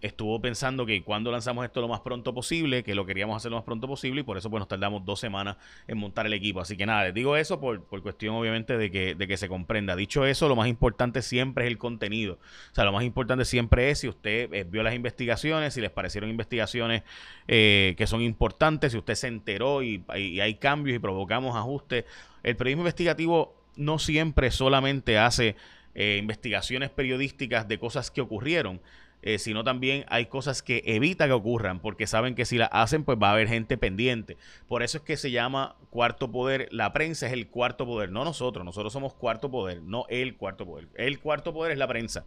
estuvo 0.00 0.40
pensando 0.40 0.84
que 0.84 1.02
cuando 1.02 1.32
lanzamos 1.32 1.64
esto 1.64 1.80
lo 1.80 1.88
más 1.88 2.00
pronto 2.00 2.34
posible, 2.34 2.82
que 2.82 2.94
lo 2.94 3.06
queríamos 3.06 3.36
hacer 3.36 3.50
lo 3.50 3.56
más 3.56 3.64
pronto 3.64 3.86
posible 3.86 4.20
y 4.20 4.24
por 4.24 4.36
eso 4.36 4.50
pues 4.50 4.60
nos 4.60 4.68
tardamos 4.68 5.04
dos 5.04 5.18
semanas 5.18 5.56
en 5.88 5.98
montar 5.98 6.26
el 6.26 6.34
equipo. 6.34 6.60
Así 6.60 6.76
que 6.76 6.84
nada, 6.84 7.04
les 7.04 7.14
digo 7.14 7.36
eso 7.36 7.60
por, 7.60 7.82
por 7.84 8.02
cuestión 8.02 8.34
obviamente 8.34 8.76
de 8.76 8.90
que, 8.90 9.14
de 9.14 9.26
que 9.26 9.36
se 9.36 9.48
comprenda. 9.48 9.96
Dicho 9.96 10.26
eso, 10.26 10.48
lo 10.48 10.56
más 10.56 10.68
importante 10.68 11.22
siempre 11.22 11.64
es 11.64 11.70
el 11.70 11.78
contenido. 11.78 12.38
O 12.72 12.74
sea, 12.74 12.84
lo 12.84 12.92
más 12.92 13.04
importante 13.04 13.44
siempre 13.44 13.90
es 13.90 14.00
si 14.00 14.08
usted 14.08 14.52
eh, 14.52 14.64
vio 14.64 14.82
las 14.82 14.94
investigaciones, 14.94 15.74
si 15.74 15.80
les 15.80 15.90
parecieron 15.90 16.30
investigaciones 16.30 17.02
eh, 17.48 17.94
que 17.96 18.06
son 18.06 18.20
importantes, 18.20 18.92
si 18.92 18.98
usted 18.98 19.14
se 19.14 19.28
enteró 19.28 19.82
y, 19.82 20.04
hay 20.08 20.54
cambios 20.56 20.96
y 20.96 20.98
provocamos 20.98 21.56
ajustes. 21.56 22.04
El 22.42 22.56
periodismo 22.56 22.82
investigativo 22.82 23.54
no 23.76 23.98
siempre 23.98 24.50
solamente 24.50 25.18
hace 25.18 25.56
eh, 25.94 26.18
investigaciones 26.20 26.90
periodísticas 26.90 27.68
de 27.68 27.78
cosas 27.78 28.10
que 28.10 28.20
ocurrieron, 28.20 28.80
eh, 29.26 29.38
sino 29.38 29.64
también 29.64 30.04
hay 30.08 30.26
cosas 30.26 30.62
que 30.62 30.82
evita 30.84 31.26
que 31.26 31.32
ocurran, 31.32 31.80
porque 31.80 32.06
saben 32.06 32.34
que 32.34 32.44
si 32.44 32.58
las 32.58 32.68
hacen, 32.72 33.04
pues 33.04 33.16
va 33.20 33.30
a 33.30 33.32
haber 33.32 33.48
gente 33.48 33.78
pendiente. 33.78 34.36
Por 34.68 34.82
eso 34.82 34.98
es 34.98 35.04
que 35.04 35.16
se 35.16 35.30
llama 35.30 35.76
cuarto 35.88 36.30
poder. 36.30 36.68
La 36.72 36.92
prensa 36.92 37.26
es 37.26 37.32
el 37.32 37.48
cuarto 37.48 37.86
poder, 37.86 38.12
no 38.12 38.22
nosotros. 38.26 38.66
Nosotros 38.66 38.92
somos 38.92 39.14
cuarto 39.14 39.50
poder, 39.50 39.80
no 39.80 40.04
el 40.10 40.36
cuarto 40.36 40.66
poder. 40.66 40.88
El 40.94 41.20
cuarto 41.20 41.54
poder 41.54 41.72
es 41.72 41.78
la 41.78 41.88
prensa. 41.88 42.26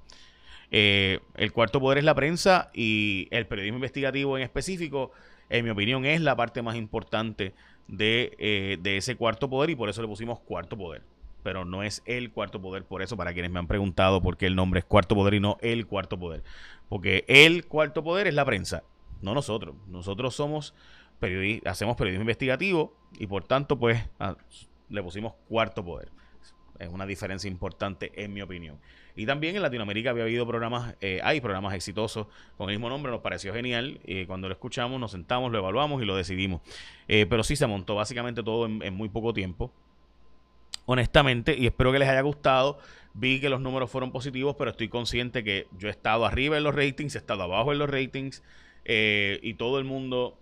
Eh, 0.71 1.19
el 1.35 1.53
cuarto 1.53 1.79
poder 1.79 1.99
es 1.99 2.03
la 2.03 2.15
prensa 2.15 2.71
y 2.73 3.27
el 3.29 3.45
periodismo 3.45 3.77
investigativo 3.77 4.35
en 4.35 4.41
específico, 4.41 5.11
en 5.51 5.65
mi 5.65 5.69
opinión, 5.69 6.03
es 6.03 6.19
la 6.19 6.35
parte 6.35 6.63
más 6.63 6.75
importante 6.75 7.53
de, 7.87 8.35
eh, 8.39 8.77
de 8.81 8.97
ese 8.97 9.15
cuarto 9.15 9.51
poder 9.51 9.69
y 9.69 9.75
por 9.75 9.87
eso 9.87 10.01
le 10.01 10.07
pusimos 10.07 10.39
cuarto 10.39 10.75
poder 10.75 11.03
pero 11.43 11.65
no 11.65 11.83
es 11.83 12.03
el 12.05 12.31
cuarto 12.31 12.61
poder. 12.61 12.83
Por 12.83 13.01
eso, 13.01 13.17
para 13.17 13.33
quienes 13.33 13.51
me 13.51 13.59
han 13.59 13.67
preguntado 13.67 14.21
por 14.21 14.37
qué 14.37 14.47
el 14.47 14.55
nombre 14.55 14.79
es 14.79 14.85
cuarto 14.85 15.15
poder 15.15 15.35
y 15.35 15.39
no 15.39 15.57
el 15.61 15.87
cuarto 15.87 16.19
poder. 16.19 16.43
Porque 16.89 17.25
el 17.27 17.65
cuarto 17.65 18.03
poder 18.03 18.27
es 18.27 18.33
la 18.33 18.45
prensa, 18.45 18.83
no 19.21 19.33
nosotros. 19.33 19.75
Nosotros 19.87 20.35
somos 20.35 20.73
periodistas, 21.19 21.71
hacemos 21.71 21.95
periodismo 21.95 22.23
investigativo 22.23 22.95
y 23.17 23.27
por 23.27 23.43
tanto, 23.43 23.79
pues, 23.79 24.03
le 24.89 25.03
pusimos 25.03 25.33
cuarto 25.47 25.83
poder. 25.83 26.09
Es 26.79 26.89
una 26.89 27.05
diferencia 27.05 27.47
importante 27.49 28.11
en 28.23 28.33
mi 28.33 28.41
opinión. 28.41 28.77
Y 29.15 29.25
también 29.25 29.55
en 29.55 29.63
Latinoamérica 29.63 30.11
había 30.11 30.23
habido 30.23 30.45
programas, 30.45 30.95
eh, 31.01 31.19
hay 31.23 31.41
programas 31.41 31.73
exitosos 31.73 32.27
con 32.55 32.69
el 32.69 32.75
mismo 32.75 32.87
nombre, 32.87 33.11
nos 33.11 33.21
pareció 33.21 33.51
genial. 33.51 33.99
y 34.05 34.25
cuando 34.27 34.47
lo 34.47 34.53
escuchamos, 34.53 34.99
nos 34.99 35.11
sentamos, 35.11 35.51
lo 35.51 35.57
evaluamos 35.57 36.03
y 36.03 36.05
lo 36.05 36.15
decidimos. 36.15 36.61
Eh, 37.07 37.25
pero 37.27 37.43
sí 37.43 37.55
se 37.55 37.65
montó 37.65 37.95
básicamente 37.95 38.43
todo 38.43 38.67
en 38.67 38.93
muy 38.93 39.09
poco 39.09 39.33
tiempo 39.33 39.71
honestamente, 40.87 41.55
y 41.55 41.67
espero 41.67 41.91
que 41.91 41.99
les 41.99 42.09
haya 42.09 42.21
gustado. 42.21 42.79
Vi 43.13 43.39
que 43.39 43.49
los 43.49 43.61
números 43.61 43.91
fueron 43.91 44.11
positivos, 44.11 44.55
pero 44.57 44.71
estoy 44.71 44.89
consciente 44.89 45.43
que 45.43 45.67
yo 45.77 45.87
he 45.89 45.91
estado 45.91 46.25
arriba 46.25 46.57
en 46.57 46.63
los 46.63 46.73
ratings, 46.73 47.15
he 47.15 47.17
estado 47.17 47.43
abajo 47.43 47.71
en 47.71 47.79
los 47.79 47.89
ratings, 47.89 48.43
eh, 48.85 49.39
y 49.43 49.55
todo 49.55 49.79
el 49.79 49.85
mundo 49.85 50.39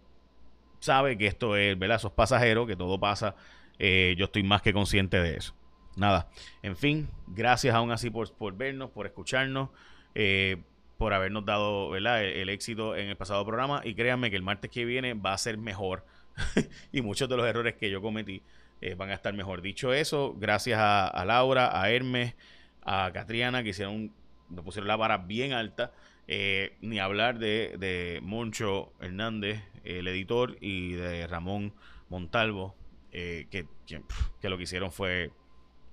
sabe 0.80 1.18
que 1.18 1.28
esto 1.28 1.56
es, 1.56 1.78
¿verdad? 1.78 1.98
Eso 1.98 2.10
es 2.10 2.14
pasajero, 2.14 2.68
que 2.68 2.76
todo 2.76 3.00
pasa. 3.00 3.36
Eh, 3.80 4.16
yo 4.18 4.26
estoy 4.26 4.44
más 4.44 4.62
que 4.62 4.72
consciente 4.72 5.20
de 5.20 5.38
eso. 5.38 5.56
Nada, 5.96 6.30
en 6.62 6.76
fin, 6.76 7.10
gracias 7.28 7.74
aún 7.74 7.92
así 7.92 8.10
por, 8.10 8.30
vernos, 8.56 8.92
por 8.92 9.06
escucharnos, 9.06 9.70
eh, 10.14 10.58
por 10.98 11.14
habernos 11.14 11.46
dado 11.46 11.90
¿verdad? 11.90 12.24
El, 12.24 12.34
el, 12.34 12.50
éxito 12.50 12.96
en 12.96 13.08
el 13.08 13.16
pasado 13.16 13.46
programa. 13.46 13.82
Y 13.84 13.96
créanme 13.96 14.30
que 14.30 14.36
el 14.36 14.44
martes 14.44 14.70
que 14.70 14.86
viene 14.86 15.14
va 15.14 15.34
a 15.34 15.38
ser 15.38 15.58
mejor. 15.58 16.06
y 16.92 17.02
muchos 17.02 17.30
de 17.30 17.38
los 17.38 17.48
errores 17.48 17.76
que 17.76 17.90
yo 17.90 18.02
cometí 18.02 18.44
eh, 18.82 18.96
van 18.96 19.10
a 19.10 19.14
estar 19.14 19.34
mejor. 19.34 19.62
Dicho 19.62 19.94
eso, 19.94 20.36
gracias 20.38 20.80
a, 20.82 21.24
Laura, 21.26 21.82
a 21.82 21.90
Hermes, 21.90 22.36
a 22.84 23.12
Catriana, 23.14 23.64
que 23.64 23.70
hicieron, 23.70 24.14
me 24.50 24.62
pusieron 24.62 24.88
la 24.88 24.96
vara 24.96 25.18
bien 25.18 25.54
alta. 25.54 25.92
Eh, 26.28 26.76
ni 26.82 27.00
hablar 27.00 27.38
de, 27.38 27.76
de 27.78 28.20
Moncho 28.24 28.94
Hernández, 29.00 29.62
el 29.84 30.08
editor, 30.08 30.58
y 30.60 30.94
de 30.94 31.28
Ramón 31.28 31.74
Montalvo, 32.10 32.76
eh, 33.12 33.48
que, 33.50 33.68
que, 33.86 34.50
lo 34.50 34.58
que 34.58 34.64
hicieron 34.64 34.92
fue 34.92 35.32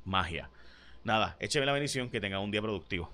magia. 0.04 0.50
Nada, 1.04 1.36
écheme 1.40 1.66
la 1.66 1.72
bendición, 1.72 2.10
que 2.10 2.20
tenga 2.20 2.40
un 2.40 2.50
día 2.50 2.62
productivo. 2.62 3.10